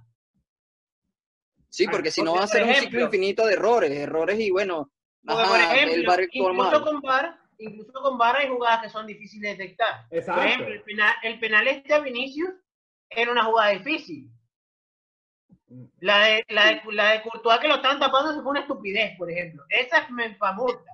Sí, 1.73 1.87
porque 1.89 2.11
si 2.11 2.23
no 2.23 2.35
va 2.35 2.45
a 2.45 2.47
ser 2.47 2.65
un 2.65 2.75
ciclo 2.75 3.01
infinito 3.01 3.47
de 3.47 3.55
errores, 3.55 3.91
errores 3.91 4.39
y 4.39 4.51
bueno, 4.51 4.93
ajá, 5.27 5.49
por 5.49 5.59
el 5.59 5.65
ejemplo, 5.65 6.11
VAR 6.11 6.21
actuó 6.21 6.51
incluso 6.51 6.85
con 6.85 7.01
VAR, 7.01 7.39
incluso 7.59 7.93
con 7.93 8.19
VAR 8.19 8.37
hay 8.37 8.49
jugadas 8.49 8.83
que 8.83 8.91
son 8.91 9.07
difíciles 9.07 9.57
de 9.57 9.65
detectar. 9.65 10.07
Exacto. 10.11 10.41
Por 10.41 10.47
ejemplo, 10.47 10.75
el 10.75 10.83
penal, 10.83 11.15
el 11.23 11.41
penal 11.41 11.69
este 11.69 11.95
a 11.95 12.01
Vinicius 12.01 12.51
era 13.09 13.33
una 13.33 13.45
jugada 13.45 13.71
difícil. 13.71 14.31
La 16.01 16.25
de, 16.25 16.45
la 16.51 16.67
de, 16.67 16.83
la 16.93 17.13
de 17.13 17.23
Courtois 17.23 17.59
que 17.59 17.69
lo 17.69 17.77
están 17.77 17.99
tapando 17.99 18.35
se 18.35 18.43
fue 18.43 18.51
una 18.51 18.61
estupidez, 18.61 19.17
por 19.17 19.31
ejemplo. 19.31 19.65
Esa 19.71 20.01
es 20.01 20.11
menfa 20.11 20.53
multa. 20.53 20.93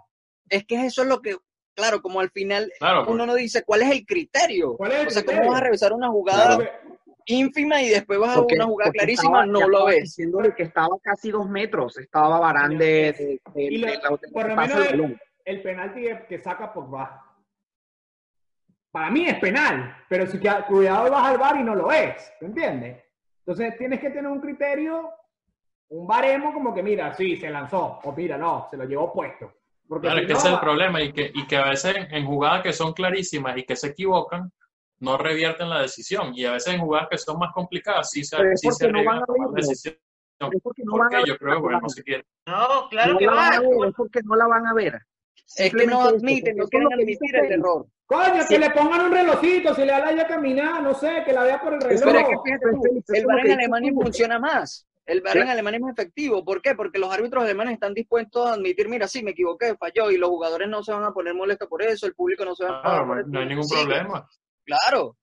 Es 0.49 0.65
que 0.65 0.87
eso 0.87 1.03
es 1.03 1.09
lo 1.09 1.21
que, 1.21 1.37
claro, 1.75 2.01
como 2.01 2.21
al 2.21 2.31
final 2.31 2.71
Claro, 2.79 3.05
uno 3.09 3.27
no 3.27 3.35
dice 3.35 3.65
cuál 3.65 3.83
es 3.83 3.91
el 3.91 4.07
criterio. 4.07 4.77
¿Cuál 4.77 4.93
es 4.93 5.01
el 5.01 5.07
o 5.09 5.11
sea, 5.11 5.23
criterio? 5.23 5.41
¿cómo 5.43 5.53
vas 5.53 5.61
a 5.61 5.65
revisar 5.65 5.93
una 5.93 6.09
jugada 6.09 6.59
ínfima 7.29 7.81
y 7.83 7.91
después 7.91 8.19
vas 8.19 8.37
a 8.37 8.41
porque- 8.41 8.55
una 8.57 8.65
jugada 8.67 8.91
clarísima? 8.93 9.45
estaba- 9.45 9.47
no 9.47 9.69
lo 9.69 9.85
ves. 9.87 10.03
Diciéndole 10.03 10.55
que 10.55 10.65
estaba 10.65 10.97
casi 11.03 11.31
dos 11.31 11.49
metros, 11.49 11.97
estaba 11.99 12.41
Barán 12.41 12.77
de, 12.77 13.13
de, 13.13 13.41
de- 13.55 13.63
Y 13.63 13.79
lo- 13.79 13.87
de 13.87 13.97
la- 13.97 14.09
de 14.21 14.29
por 14.33 14.49
lo 14.49 14.57
menos 14.57 14.87
el 14.91 15.19
el, 15.45 15.63
penalti 15.63 16.03
que- 16.03 16.27
que 16.29 16.39
saca 16.43 16.73
Pogba. 16.73 17.25
Para 18.91 19.11
mí 19.11 19.27
es 19.27 19.39
penal, 19.39 19.97
pero 20.09 20.27
si 20.27 20.39
que- 20.41 20.51
cuidado 20.67 21.11
vas 21.11 21.27
al 21.29 21.39
bar 21.39 21.57
y 21.57 21.63
no 21.63 21.75
lo 21.75 21.89
ves, 21.89 22.33
¿me 22.41 22.49
entiendes? 22.49 23.05
Entonces 23.41 23.77
tienes 23.79 24.01
que 24.01 24.11
tener 24.11 24.27
un 24.31 24.41
criterio, 24.41 25.11
un 25.91 26.07
baremo 26.07 26.53
como 26.53 26.75
que 26.75 26.83
mira, 26.83 27.13
sí, 27.15 27.37
se 27.37 27.49
lanzó, 27.51 28.01
o 28.03 28.13
mira, 28.13 28.37
no, 28.37 28.67
se 28.71 28.77
lo 28.77 28.85
llevó 28.85 29.13
puesto. 29.13 29.53
Porque 29.89 30.07
Claro, 30.09 30.19
si 30.19 30.23
es 30.25 30.27
que 30.29 30.33
no, 30.35 30.39
ese 30.39 30.49
es 30.49 30.55
el 30.55 30.61
problema 30.61 31.03
y 31.03 31.13
que, 31.13 31.31
y 31.35 31.47
que 31.47 31.57
a 31.57 31.65
veces 31.69 31.97
en 32.11 32.27
jugadas 32.27 32.63
que 32.63 32.73
son 32.75 32.93
clarísimas 32.93 33.57
y 33.57 33.65
que 33.65 33.75
se 33.77 33.89
equivocan, 33.89 34.53
no 35.01 35.17
revierten 35.19 35.69
la 35.71 35.83
decisión. 35.83 36.33
Y 36.35 36.45
a 36.45 36.53
veces 36.53 36.75
en 36.75 36.81
jugadas 36.81 37.09
que 37.11 37.19
son 37.19 37.39
más 37.39 37.53
complicadas 37.53 38.11
sí 38.11 38.25
se, 38.25 38.37
sí 38.57 38.71
se 38.71 38.89
porque 38.89 38.93
no 38.93 39.05
van 39.05 39.17
arriesgan 39.17 39.19
a 39.19 39.23
a 39.23 39.27
tomar 39.27 39.49
verlo. 39.53 39.69
decisiones. 39.69 40.01
Es 40.41 40.63
porque 40.63 40.83
no 40.85 40.93
¿Por 40.93 41.01
van 41.01 41.11
qué? 41.11 41.17
a 41.17 41.21
Yo 41.21 41.33
ver 41.33 41.39
creo 41.39 41.49
que 41.51 41.55
la 41.55 41.61
bueno, 41.61 41.79
jugada. 41.81 41.95
si 41.95 42.03
quiere. 42.03 42.27
No, 42.47 42.89
claro 42.91 43.13
No 43.13 43.19
que 43.19 43.27
la 43.27 43.33
van 43.35 43.53
va. 43.53 43.57
a 43.57 43.61
ver, 43.61 43.89
es 43.89 43.95
porque 43.97 44.21
no 44.25 44.37
la 44.37 44.47
van 44.47 44.67
a 44.67 44.75
ver. 44.75 44.99
Es 45.57 45.73
que 45.75 45.87
no 45.87 46.03
admiten, 46.03 46.57
no 46.57 46.67
quieren 46.69 46.93
admitir 46.93 47.37
el 47.37 47.53
error. 47.53 47.87
Coño, 48.07 48.43
Sí. 48.43 48.55
que 48.55 48.59
le 48.61 48.71
pongan 48.71 49.07
un 49.07 49.13
relojito, 49.13 49.75
si 49.75 49.81
le 49.83 49.93
da 49.93 50.01
la 50.01 50.13
ya 50.13 50.27
caminar, 50.27 50.83
no 50.83 50.95
sé, 50.95 51.23
que 51.27 51.33
la 51.33 51.43
vea 51.45 51.61
por 51.61 51.75
el 51.75 51.81
reloj. 51.81 52.03
Pero 52.05 52.19
es 52.19 52.25
que 52.29 52.35
fíjate 52.45 52.67
tú, 52.73 53.15
el 53.15 53.27
que 53.43 53.53
en 53.53 53.59
Alemania 53.61 53.93
funciona 53.95 54.39
más. 54.39 54.87
El 55.05 55.23
Ya. 55.25 55.33
en 55.43 55.49
Alemania 55.49 55.79
es 55.79 55.83
más 55.83 55.93
efectivo. 55.93 56.45
¿Por 56.45 56.61
qué? 56.63 56.75
Porque 56.75 56.99
los 56.99 57.11
árbitros 57.13 57.43
alemanes 57.43 57.75
están 57.75 57.95
dispuestos 57.95 58.47
a 58.47 58.53
admitir, 58.55 58.89
mira, 58.89 59.09
sí, 59.09 59.23
me 59.23 59.31
equivoqué, 59.33 59.75
falló, 59.77 60.11
y 60.11 60.19
los 60.19 60.29
jugadores 60.29 60.69
no 60.69 60.83
se 60.83 60.93
van 60.93 61.05
a 61.05 61.13
poner 61.13 61.35
molestos 61.35 61.67
por 61.69 61.83
eso, 61.83 62.07
el 62.07 62.15
público 62.15 62.45
no 62.45 62.55
se 62.55 62.65
va 62.65 62.81
a 62.81 63.07
por 63.07 63.27
no, 63.29 63.41
hay 63.41 63.47
ningún 63.47 63.65
Sí, 63.65 63.75
problema. 63.75 64.29
Claro. 64.69 65.17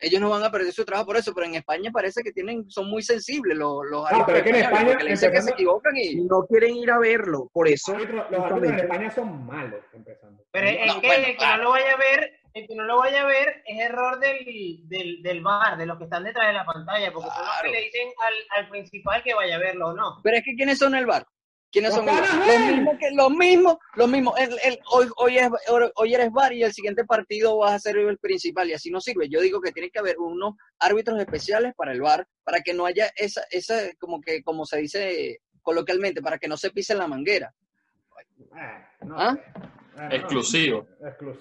Ellos 0.00 0.20
no 0.20 0.30
van 0.30 0.44
a 0.44 0.50
perder 0.50 0.72
su 0.72 0.84
trabajo 0.84 1.06
por 1.06 1.16
eso, 1.16 1.34
pero 1.34 1.46
en 1.46 1.56
España 1.56 1.90
parece 1.92 2.22
que 2.22 2.30
tienen, 2.30 2.70
son 2.70 2.88
muy 2.88 3.02
sensibles 3.02 3.56
los, 3.58 3.84
los 3.90 4.06
Ah, 4.08 4.22
pero 4.24 4.38
es 4.38 4.44
que 4.44 4.50
en 4.50 4.56
España, 4.56 4.86
porque 4.90 5.04
le 5.04 5.10
dicen 5.10 5.30
que 5.32 5.36
se 5.42 5.50
empezando- 5.50 5.54
equivocan 5.54 5.96
y... 5.96 6.14
No 6.24 6.46
quieren 6.48 6.76
ir 6.76 6.90
a 6.92 6.98
verlo, 7.00 7.50
por 7.52 7.66
eso. 7.66 7.94
Los 7.94 8.02
árbitros- 8.06 8.30
los 8.30 8.40
árbitros 8.44 8.72
en 8.72 8.78
España 8.78 9.10
son 9.10 9.46
malos, 9.46 9.80
empezando. 9.92 10.44
Pero 10.52 10.68
es 10.68 10.86
No, 10.86 11.00
que 11.00 11.06
bueno, 11.08 11.20
el 11.26 11.32
que 11.32 11.36
claro. 11.36 11.56
no 11.56 11.62
lo 11.64 11.70
vaya 11.70 11.92
a 11.92 11.96
ver, 11.96 12.32
el 12.54 12.66
que 12.68 12.74
no 12.76 12.84
lo 12.84 12.98
vaya 12.98 13.22
a 13.22 13.26
ver 13.26 13.62
es 13.66 13.78
error 13.80 14.20
del, 14.20 14.88
del, 14.88 15.22
del 15.22 15.42
bar, 15.42 15.76
de 15.76 15.86
los 15.86 15.98
que 15.98 16.04
están 16.04 16.22
detrás 16.22 16.46
de 16.46 16.52
la 16.52 16.64
pantalla, 16.64 17.12
porque 17.12 17.28
son 17.30 17.38
los 17.44 17.54
que 17.56 17.60
Claro. 17.62 17.72
le 17.72 17.80
dicen 17.82 18.08
al, 18.24 18.34
al 18.64 18.70
principal 18.70 19.22
que 19.24 19.34
vaya 19.34 19.56
a 19.56 19.58
verlo 19.58 19.88
o 19.88 19.92
no. 19.94 20.20
Pero 20.22 20.36
es 20.36 20.44
que 20.44 20.54
¿quiénes 20.54 20.78
son 20.78 20.94
el 20.94 21.06
VAR? 21.06 21.26
¿Quiénes 21.70 21.92
son 21.94 22.08
el 22.08 22.14
VAR? 22.14 22.24
panas, 22.24 22.46
Los 22.46 22.56
ven. 22.58 22.76
mismos 22.76 22.96
que 22.98 23.10
los 23.10 23.30
mismos, 23.30 23.76
los 23.94 24.08
mismos. 24.08 24.38
El- 24.40 24.58
el- 24.64 24.78
hoy, 24.90 25.08
hoy, 25.16 25.38
es- 25.38 25.50
hoy 25.96 26.14
eres 26.14 26.30
VAR 26.32 26.52
y 26.54 26.62
el 26.62 26.72
siguiente 26.72 27.04
partido 27.04 27.58
vas 27.58 27.72
a 27.74 27.78
ser 27.78 27.98
el 27.98 28.18
principal 28.18 28.68
y 28.70 28.72
así 28.72 28.90
no 28.90 29.00
sirve. 29.00 29.28
Yo 29.28 29.40
digo 29.40 29.60
que 29.60 29.72
tiene 29.72 29.90
que 29.90 29.98
haber 29.98 30.18
unos 30.18 30.54
árbitros 30.78 31.20
especiales 31.20 31.74
para 31.76 31.92
el 31.92 32.00
VAR 32.00 32.26
para 32.44 32.60
que 32.62 32.72
no 32.72 32.86
haya 32.86 33.12
esa, 33.16 33.42
esa 33.50 33.74
como 33.98 34.20
que, 34.20 34.42
como 34.42 34.64
se 34.64 34.78
dice 34.78 35.40
coloquialmente, 35.62 36.22
para 36.22 36.38
que 36.38 36.48
no 36.48 36.56
se 36.56 36.70
pise 36.70 36.94
la 36.94 37.06
manguera. 37.06 37.54
Eh, 38.56 39.04
no 39.04 39.16
¿Ah? 39.20 39.36
No. 39.98 40.14
Exclusivo. 40.14 40.86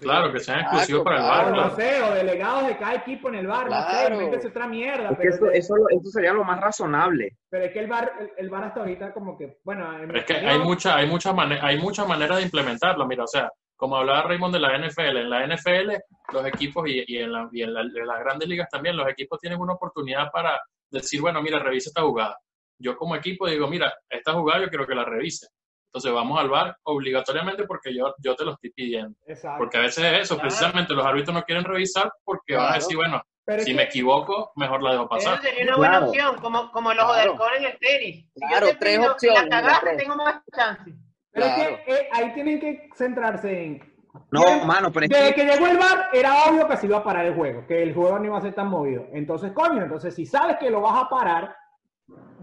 Claro, 0.02 0.32
que 0.34 0.40
sean 0.40 0.60
exclusivos 0.62 1.04
para 1.04 1.18
el 1.18 1.24
Claro, 1.24 1.52
bar, 1.56 1.70
no 1.72 1.76
sé, 1.76 2.02
o 2.02 2.14
delegados 2.14 2.68
de 2.68 2.78
cada 2.78 2.96
equipo 2.96 3.30
en 3.30 3.36
el 3.36 3.48
bar, 3.48 3.70
no 3.70 3.82
sé, 3.90 4.14
invéntense 4.14 4.48
otra 4.48 4.68
mierda. 4.68 5.10
Es 5.10 5.18
que 5.18 5.24
Pero, 5.30 5.52
eso, 5.52 5.52
eso, 5.52 5.74
eso 5.90 6.10
sería 6.12 6.34
lo 6.34 6.44
más 6.44 6.60
razonable. 6.60 7.38
pero 7.50 7.66
es 7.66 7.72
que 7.72 7.80
el 7.80 7.88
bar, 7.88 8.12
el, 8.20 8.32
el 8.38 8.50
bar 8.50 8.64
hasta 8.66 8.80
ahorita 8.82 9.14
como 9.14 9.38
que, 9.38 9.58
bueno, 9.64 9.98
Es 10.14 10.26
que 10.26 10.34
hay 10.36 10.60
mucha, 10.60 10.96
hay 10.96 11.08
mucha 11.08 11.34
mane- 11.34 11.60
hay 11.62 11.78
muchas 11.78 12.08
maneras 12.08 12.38
de 12.38 12.44
implementarlo. 12.44 13.06
Mira, 13.08 13.24
o 13.24 13.28
sea, 13.28 13.50
como 13.76 13.96
hablaba 13.98 14.24
Raymond 14.24 14.54
de 14.54 14.60
la 14.60 14.76
NFL, 14.78 15.18
en 15.18 15.30
la 15.30 15.44
NFL 15.46 15.98
los 16.34 16.46
equipos 16.48 16.88
y, 16.90 17.04
y 17.08 17.18
en, 17.20 17.32
la- 17.32 17.50
y 17.52 17.62
en 17.62 17.74
la- 17.74 17.82
en 17.82 18.08
las 18.08 18.20
grandes 18.20 18.48
ligas 18.50 18.68
también, 18.70 18.98
los 18.98 19.08
equipos 19.08 19.40
tienen 19.40 19.60
una 19.60 19.74
oportunidad 19.74 20.32
para 20.32 20.60
decir, 20.90 21.22
bueno, 21.22 21.42
mira, 21.42 21.60
revisa 21.60 21.90
esta 21.90 22.02
jugada. 22.02 22.38
Yo 22.80 22.96
como 22.96 23.16
equipo 23.16 23.48
digo, 23.48 23.68
mira, 23.68 23.94
esta 24.10 24.34
jugada 24.34 24.62
yo 24.64 24.70
quiero 24.70 24.86
que 24.88 24.96
la 24.96 25.04
revise. 25.04 25.48
Entonces 25.98 26.14
vamos 26.14 26.40
al 26.40 26.48
bar 26.48 26.78
obligatoriamente 26.84 27.64
porque 27.64 27.92
yo, 27.92 28.14
yo 28.20 28.36
te 28.36 28.46
lo 28.46 28.52
estoy 28.52 28.70
pidiendo. 28.70 29.16
Exacto. 29.26 29.58
Porque 29.58 29.78
a 29.80 29.82
veces 29.82 30.04
es 30.06 30.20
eso, 30.22 30.36
Claro. 30.36 30.48
precisamente 30.50 30.94
los 30.94 31.04
árbitros 31.04 31.34
no 31.34 31.42
quieren 31.42 31.64
revisar 31.64 32.12
porque 32.24 32.54
van 32.54 32.66
a 32.66 32.68
Claro. 32.68 32.80
decir, 32.84 32.98
bueno, 32.98 33.22
Pero 33.46 33.60
si 33.64 33.72
que- 33.72 33.74
me 33.78 33.84
equivoco, 33.84 34.52
mejor 34.58 34.84
la 34.84 34.92
dejo 34.92 35.04
Eso 35.06 35.10
pasar. 35.10 35.42
sería 35.42 35.64
una 35.64 35.78
buena 35.78 35.92
Claro. 35.98 36.08
opción, 36.12 36.36
como, 36.40 36.72
como 36.72 36.92
el 36.92 37.00
ojo 37.00 37.14
Claro. 37.14 37.24
de 37.24 37.30
halcón 37.32 37.50
en 37.58 37.66
el 37.66 37.80
tenis. 37.80 38.26
Si 38.32 38.40
Claro, 38.48 38.66
yo 38.68 38.72
te 38.74 38.78
tres 38.78 38.98
pido 39.00 39.12
opciones, 39.12 39.44
La 39.44 39.50
cagaste, 39.50 39.96
tengo 39.98 40.16
más 40.18 40.36
chance. 40.56 40.94
pero 41.32 41.46
es 41.48 41.54
Claro. 41.56 41.78
que 41.86 41.94
eh, 41.94 42.10
ahí 42.14 42.34
tienen 42.36 42.60
que 42.60 42.90
centrarse 42.96 43.64
en... 43.66 43.94
No, 44.32 44.44
Bien, 44.46 44.68
mano, 44.68 44.92
pero 44.92 45.06
es 45.06 45.10
Desde 45.10 45.34
que 45.34 45.42
que 45.42 45.48
llegó 45.52 45.66
el 45.66 45.78
bar 45.80 46.10
era 46.14 46.44
obvio 46.46 46.68
que 46.68 46.78
se 46.78 46.86
iba 46.86 46.98
a 46.98 47.04
parar 47.04 47.26
el 47.26 47.34
juego, 47.34 47.66
que 47.66 47.82
el 47.82 47.94
juego 47.96 48.20
no 48.20 48.26
iba 48.26 48.38
a 48.38 48.42
ser 48.42 48.54
tan 48.54 48.68
movido. 48.68 49.08
Entonces, 49.14 49.52
coño, 49.54 49.82
entonces 49.82 50.14
si 50.14 50.28
sabes 50.28 50.58
que 50.58 50.70
lo 50.70 50.82
vas 50.82 51.04
a 51.04 51.10
parar, 51.10 51.56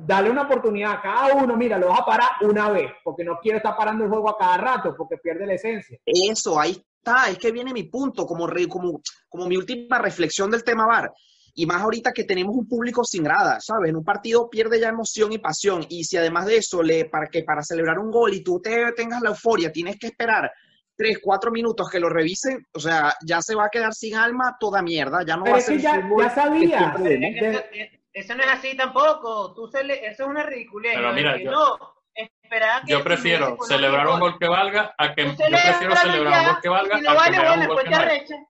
dale 0.07 0.31
una 0.31 0.43
oportunidad 0.43 0.93
a 0.93 1.01
cada 1.03 1.35
uno, 1.35 1.57
mira, 1.57 1.79
lo 1.79 1.89
vas 1.89 2.01
a 2.01 2.05
parar 2.05 2.29
una 2.43 2.71
vez, 2.71 2.91
porque 3.03 3.25
no 3.25 3.39
quiero 3.41 3.59
estar 3.59 3.77
parando 3.77 4.05
el 4.05 4.11
juego 4.11 4.29
a 4.31 4.39
cada 4.39 4.57
rato, 4.57 4.95
porque 4.97 5.17
pierde 5.19 5.47
la 5.47 5.55
esencia. 5.55 5.99
eso, 6.05 6.59
ahí 6.59 6.73
está, 6.99 7.31
es 7.31 7.39
que 7.39 7.53
viene 7.53 7.73
mi 7.73 7.85
punto, 7.85 8.27
como, 8.27 8.47
re- 8.47 8.69
como, 8.69 9.01
como 9.29 9.47
mi 9.47 9.57
última 9.57 9.99
reflexión 9.99 10.51
del 10.51 10.65
tema 10.65 10.87
VAR. 10.87 11.13
Y 11.57 11.67
más 11.67 11.83
ahorita 11.83 12.13
que 12.13 12.25
tenemos 12.25 12.57
un 12.57 12.67
público 12.67 13.05
sin 13.05 13.23
grada, 13.23 13.61
¿sabes? 13.61 13.89
En 13.89 13.95
un 13.97 14.05
partido 14.05 14.51
pierde 14.51 14.81
ya 14.81 14.89
emoción 14.89 15.31
y 15.33 15.39
pasión. 15.39 15.87
Y 15.89 16.03
si 16.03 16.17
además 16.17 16.47
de 16.47 16.57
eso, 16.57 16.83
le, 16.83 17.05
para 17.05 17.29
que 17.29 17.45
para 17.45 17.63
celebrar 17.63 18.01
un 18.01 18.11
gol 18.11 18.35
y 18.35 18.43
tú 18.43 18.61
te 18.61 18.91
tengas 18.97 19.23
la 19.23 19.29
euforia, 19.29 19.71
tienes 19.71 19.97
que 19.97 20.09
esperar 20.09 20.51
tres, 20.97 21.19
cuatro 21.23 21.53
minutos 21.53 21.89
que 21.89 22.01
lo 22.01 22.09
revisen, 22.09 22.67
o 22.73 22.81
sea, 22.81 23.15
ya 23.25 23.41
se 23.41 23.55
va 23.55 23.67
a 23.67 23.69
quedar 23.69 23.95
sin 23.95 24.17
alma 24.17 24.57
toda 24.59 24.83
mierda, 24.83 25.25
ya 25.25 25.37
no 25.37 25.45
Pero 25.45 25.55
va 25.55 25.59
a 25.59 25.61
es 25.61 25.67
ser 25.67 25.77
que 25.77 25.83
ya, 25.83 25.93
ya. 26.69 26.95
Es 27.23 27.63
que 27.63 28.04
eso, 28.15 28.35
no 28.35 28.43
es 28.45 28.49
así 28.49 28.77
tampoco. 28.77 29.53
Tú 29.55 29.69
cele- 29.69 30.01
eso 30.03 30.23
es 30.23 30.29
una 30.29 30.45
ridiculez. 30.45 30.95
Pero 30.95 31.09
¿no? 31.09 31.15
mira, 31.15 31.37
yo- 31.37 31.51
no, 31.51 31.77
esperar 32.15 32.79
a 32.79 32.85
que 32.85 32.93
Yo 32.93 33.03
prefiero 33.05 33.57
celebrar 33.67 34.07
un 34.07 34.21
gol. 34.21 34.39
que 34.39 34.49
valga 34.49 34.95
a 34.97 35.15
que 35.15 35.27
yo 35.27 35.35
prefiero 35.37 35.97
celebrar 35.97 36.41
un 36.41 36.47
gol 36.47 36.61
que 36.63 36.69
valga 36.69 36.97
si 36.97 37.03
no 37.03 37.11
a 37.11 37.13
que 37.13 37.19
vale, 37.19 37.31
me 37.37 37.37
haga 37.43 37.53
un 37.55 37.67
gol 37.67 37.75
pues 37.77 37.85
que 37.85 37.91
no. 37.91 38.47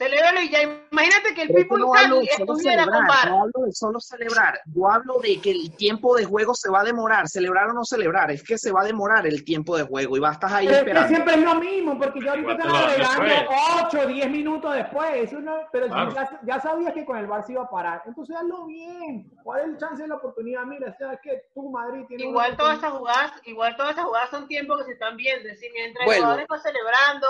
Celébralo 0.00 0.40
y 0.40 0.48
ya. 0.48 0.62
Imagínate 0.90 1.34
que 1.34 1.42
el 1.42 1.48
Pero 1.48 1.58
People 1.60 1.78
no 1.78 1.94
hablo 1.94 2.16
Sally 2.16 2.26
de 2.26 2.32
solo 2.32 2.52
estuviera 2.54 2.84
con 2.84 2.92
celebrar, 2.94 3.28
no 3.28 3.42
hablo 3.42 3.66
de 3.66 3.72
solo 3.72 4.00
celebrar, 4.00 4.60
yo 4.74 4.88
hablo 4.90 5.18
de 5.20 5.40
que 5.42 5.50
el 5.50 5.76
tiempo 5.76 6.16
de 6.16 6.24
juego 6.24 6.54
se 6.54 6.70
va 6.70 6.80
a 6.80 6.84
demorar, 6.84 7.28
celebrar 7.28 7.68
o 7.68 7.74
no 7.74 7.84
celebrar, 7.84 8.30
es 8.30 8.42
que 8.42 8.56
se 8.56 8.72
va 8.72 8.80
a 8.80 8.84
demorar 8.84 9.26
el 9.26 9.44
tiempo 9.44 9.76
de 9.76 9.82
juego 9.84 10.16
y 10.16 10.20
vas 10.20 10.30
a 10.30 10.32
estar 10.32 10.54
ahí 10.54 10.66
Pero 10.66 10.78
es 10.78 10.82
que 10.84 10.88
esperando. 10.90 11.08
siempre 11.08 11.34
es 11.34 11.42
lo 11.42 11.54
mismo, 11.56 11.98
porque 11.98 12.20
yo 12.24 12.30
ahorita 12.30 12.52
estaba 12.52 12.78
agregando 12.78 13.22
después. 13.24 13.58
8, 13.92 14.06
10 14.06 14.30
minutos 14.30 14.74
después. 14.74 15.10
Eso 15.16 15.40
no, 15.40 15.56
pero 15.70 15.86
Claro. 15.88 16.14
ya, 16.14 16.40
ya 16.44 16.60
sabías 16.60 16.94
que 16.94 17.04
con 17.04 17.18
el 17.18 17.26
bar 17.26 17.44
se 17.44 17.52
iba 17.52 17.62
a 17.64 17.68
parar. 17.68 18.02
Entonces 18.06 18.34
hazlo 18.34 18.64
bien. 18.66 19.30
¿Cuál 19.42 19.60
es 19.60 19.66
el 19.66 19.76
chance 19.78 20.02
de 20.02 20.08
la 20.08 20.14
oportunidad? 20.14 20.64
Mira, 20.64 20.96
sabes 20.98 21.20
que 21.22 21.42
tú, 21.54 21.70
Madrid, 21.70 22.06
tienes 22.08 22.26
Igual 22.26 22.56
todas 22.56 22.78
esas 22.78 22.92
jugadas, 22.92 23.32
igual 23.44 23.76
todas 23.76 23.92
esas 23.92 24.04
jugadas 24.06 24.30
son 24.30 24.48
tiempos 24.48 24.78
que 24.78 24.84
se 24.84 24.92
están 24.92 25.16
viendo. 25.18 25.46
Es 25.46 25.56
decir, 25.56 25.70
mientras 25.74 26.08
el 26.08 26.14
jugador 26.16 26.40
está 26.40 26.58
celebrando, 26.58 27.26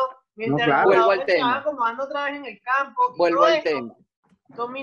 mientras 0.48 0.66
claro. 0.66 0.90
el 0.92 0.96
Vuelvo 0.96 1.10
al 1.12 1.24
tema. 1.26 1.58
acomodando 1.58 2.04
otra 2.04 2.24
vez 2.24 2.34
en 2.36 2.44
el 2.46 2.60
campo. 2.60 3.00
y 3.14 3.18
Vuelvo 3.18 3.44
al 3.44 3.62
tema. 3.62 3.94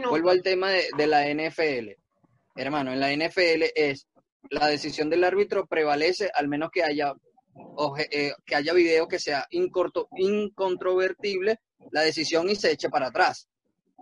Vuelvo 0.09 0.29
al 0.29 0.41
tema 0.41 0.69
de, 0.69 0.85
de 0.97 1.07
la 1.07 1.25
NFL. 1.27 1.91
Hermano, 2.55 2.91
en 2.93 2.99
la 2.99 3.11
NFL 3.13 3.65
es 3.75 4.07
la 4.49 4.67
decisión 4.67 5.09
del 5.09 5.23
árbitro 5.23 5.65
prevalece 5.65 6.31
al 6.33 6.47
menos 6.47 6.69
que 6.71 6.83
haya 6.83 7.13
oje- 7.75 8.07
eh, 8.11 8.33
que 8.45 8.55
haya 8.55 8.73
video 8.73 9.07
que 9.07 9.19
sea 9.19 9.45
incorto- 9.51 10.07
incontrovertible 10.15 11.59
la 11.91 12.01
decisión 12.01 12.49
y 12.49 12.55
se 12.55 12.71
eche 12.71 12.89
para 12.89 13.07
atrás. 13.07 13.47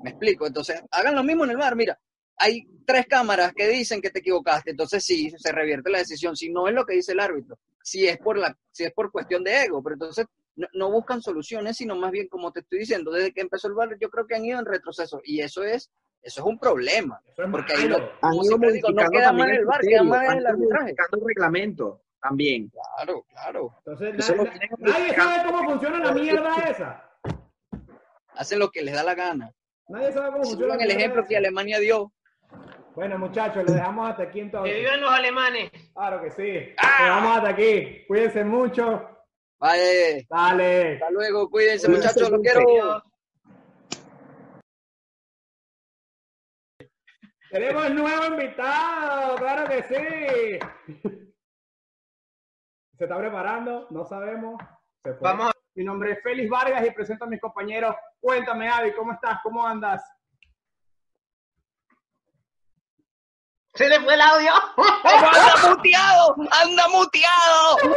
¿Me 0.03 0.11
explico? 0.11 0.45
Entonces, 0.45 0.81
hagan 0.91 1.15
lo 1.15 1.23
mismo 1.23 1.45
en 1.45 1.51
el 1.51 1.57
bar. 1.57 1.75
Mira, 1.75 1.97
hay 2.37 2.67
tres 2.85 3.05
cámaras 3.07 3.53
que 3.53 3.67
dicen 3.67 4.01
que 4.01 4.09
te 4.09 4.19
equivocaste, 4.19 4.71
entonces 4.71 5.03
sí, 5.03 5.31
se 5.37 5.51
revierte 5.51 5.89
la 5.89 5.99
decisión. 5.99 6.35
Si 6.35 6.49
no 6.49 6.67
es 6.67 6.73
lo 6.73 6.85
que 6.85 6.95
dice 6.95 7.13
el 7.13 7.19
árbitro, 7.21 7.57
si 7.81 8.05
es 8.07 8.17
por, 8.17 8.37
la, 8.37 8.55
si 8.71 8.83
es 8.83 8.91
por 8.93 9.11
cuestión 9.11 9.43
de 9.43 9.63
ego, 9.63 9.81
pero 9.81 9.95
entonces 9.95 10.25
no, 10.55 10.67
no 10.73 10.91
buscan 10.91 11.21
soluciones, 11.21 11.77
sino 11.77 11.95
más 11.95 12.11
bien, 12.11 12.27
como 12.27 12.51
te 12.51 12.61
estoy 12.61 12.79
diciendo, 12.79 13.11
desde 13.11 13.33
que 13.33 13.41
empezó 13.41 13.67
el 13.67 13.73
bar, 13.73 13.97
yo 13.99 14.09
creo 14.09 14.25
que 14.27 14.35
han 14.35 14.45
ido 14.45 14.59
en 14.59 14.65
retroceso. 14.65 15.21
Y 15.23 15.41
eso 15.41 15.63
es, 15.63 15.91
eso 16.21 16.41
es 16.41 16.45
un 16.47 16.57
problema. 16.59 17.19
Eso 17.25 17.43
es 17.43 17.51
Porque 17.51 17.73
ahí 17.73 17.89
malo. 17.89 17.99
no- 17.99 18.27
Han 18.27 18.33
ido 18.35 18.43
siempre 18.43 18.71
digo, 18.73 18.89
no 18.89 19.09
queda 19.09 19.23
también 19.25 19.47
mal 19.47 19.57
el 19.57 19.65
VAR, 19.65 19.79
criterio, 19.79 20.01
queda 20.03 20.09
mal 20.09 20.27
han 20.27 20.37
el 20.37 20.47
arbitraje. 20.47 20.95
el 21.11 21.21
reglamento 21.25 22.01
también. 22.21 22.69
Claro, 22.95 23.25
claro. 23.29 23.71
Entonces, 23.85 24.15
Eso 24.17 24.35
lo 24.35 24.43
que 24.45 24.59
nadie 24.79 25.13
sabe 25.13 25.45
cómo 25.51 25.63
funciona 25.69 25.99
la 25.99 26.11
mierda 26.13 26.55
esa. 26.69 27.11
Hacen 28.33 28.59
lo 28.59 28.69
que 28.71 28.81
les 28.81 28.95
da 28.95 29.03
la 29.03 29.15
gana. 29.15 29.51
Nadie 29.87 30.11
sabe 30.11 30.31
cómo 30.31 30.43
funciona 30.43 30.75
el 30.75 30.91
ejemplo 30.91 31.25
que. 31.27 31.37
Alemania 31.37 31.79
dio. 31.79 32.11
Bueno, 32.95 33.17
muchachos, 33.19 33.63
lo 33.67 33.73
dejamos 33.73 34.09
hasta 34.09 34.23
aquí 34.23 34.39
Que 34.39 34.45
entonces. 34.45 34.75
vivan 34.75 35.01
los 35.01 35.11
alemanes. 35.11 35.69
Claro 35.93 36.21
que 36.21 36.31
sí. 36.31 36.73
¡Ah! 36.77 36.95
Lo 36.99 37.05
dejamos 37.05 37.37
hasta 37.37 37.49
aquí. 37.49 38.05
Cuídense 38.07 38.43
mucho. 38.45 39.09
Vale, 39.59 40.25
Dale. 40.29 40.93
hasta 40.93 41.09
luego, 41.11 41.49
cuídense 41.49 41.89
muchachos, 41.89 42.29
los 42.29 42.31
mucho. 42.31 42.41
quiero. 42.41 42.69
Dios. 42.69 43.03
Tenemos 47.49 47.91
nuevo 47.91 48.25
invitado, 48.25 49.35
claro 49.37 49.69
que 49.69 49.83
sí. 49.83 50.59
¿Se 52.97 53.03
está 53.03 53.17
preparando? 53.17 53.87
No 53.91 54.05
sabemos. 54.05 54.55
Se. 55.03 55.23
Vamos 55.23 55.51
Mi 55.75 55.83
nombre 55.83 56.13
es 56.13 56.23
Félix 56.23 56.49
Vargas 56.49 56.85
y 56.85 56.91
presento 56.91 57.25
a 57.25 57.27
mis 57.27 57.39
compañeros. 57.39 57.95
Cuéntame, 58.19 58.67
Avi, 58.69 58.93
¿cómo 58.93 59.13
estás? 59.13 59.39
¿Cómo 59.43 59.65
andas? 59.65 60.01
Se 63.75 63.87
le 63.89 63.99
fue 64.01 64.13
el 64.13 64.21
audio. 64.21 64.51
¡Anda 65.03 65.69
muteado! 65.69 66.35
¡Anda 66.63 66.87
muteado! 66.89 67.77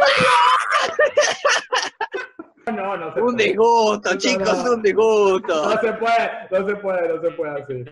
No, 2.71 2.95
no 2.95 3.11
se 3.15 3.19
Un 3.21 3.33
puede. 3.33 3.47
disgusto, 3.47 4.15
chicos, 4.19 4.63
no. 4.63 4.73
un 4.73 4.81
disgusto. 4.83 5.69
No 5.73 5.81
se 5.81 5.91
puede, 5.93 6.31
no 6.51 6.67
se 6.67 6.75
puede, 6.75 7.09
no 7.15 7.21
se 7.21 7.31
puede 7.31 7.63
así. 7.63 7.85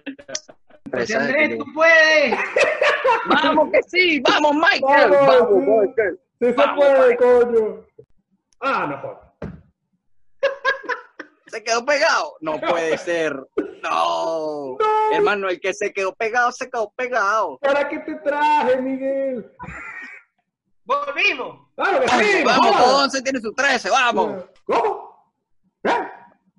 José 0.94 1.16
Andrés, 1.16 1.58
tú 1.58 1.66
puedes. 1.74 2.36
Vamos 3.44 3.70
que 3.72 3.82
sí, 3.88 4.20
vamos 4.20 4.54
Michael. 4.54 5.10
Vamos, 5.10 5.28
Vamos, 5.28 5.50
sí. 5.50 5.72
Michael. 5.72 6.20
Sí 6.40 6.46
se 6.46 6.54
puede, 6.76 7.18
coño. 7.18 7.86
Ah, 8.60 8.86
no 8.88 8.98
jodas. 9.00 9.54
¿Se 11.48 11.64
quedó 11.64 11.84
pegado? 11.84 12.34
No 12.42 12.60
puede 12.60 13.00
ser. 13.00 13.36
No. 13.90 14.78
No. 14.80 15.12
Hermano, 15.12 15.50
el 15.50 15.60
que 15.60 15.74
se 15.74 15.92
quedó 15.94 16.14
pegado, 16.14 16.52
se 16.52 16.70
quedó 16.70 16.92
pegado. 16.96 17.58
¿Para 17.60 17.88
qué 17.88 18.00
te 18.00 18.16
traje, 18.16 18.82
Miguel? 18.82 19.52
¡Volvimos! 20.84 21.68
Claro 21.76 22.02
que 22.02 22.08
sí. 22.08 22.44
Vamos, 22.46 22.76
joda. 22.76 23.04
11 23.04 23.22
tiene 23.22 23.40
su 23.40 23.54
13, 23.54 23.90
vamos. 23.90 24.46
¿Cómo? 24.66 25.34
¿Eh? 25.84 26.08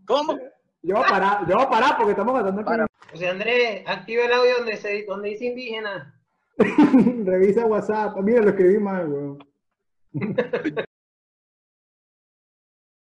¿Cómo? 0.06 0.38
Yo 0.82 0.94
voy 0.96 1.04
a 1.04 1.08
parar, 1.08 1.46
yo 1.48 1.54
voy 1.54 1.64
a 1.64 1.70
parar 1.70 1.96
porque 1.96 2.12
estamos 2.12 2.34
tratando 2.34 2.64
Para. 2.64 2.86
José 3.10 3.28
Andrés, 3.28 3.84
activa 3.86 4.24
el 4.24 4.32
audio 4.32 4.58
donde, 4.58 4.76
se, 4.76 5.04
donde 5.04 5.30
dice 5.30 5.46
indígena. 5.46 6.14
Revisa 7.24 7.66
WhatsApp. 7.66 8.16
Mira, 8.18 8.42
lo 8.42 8.50
escribí 8.50 8.78
mal, 8.78 9.08
weón. 9.08 9.38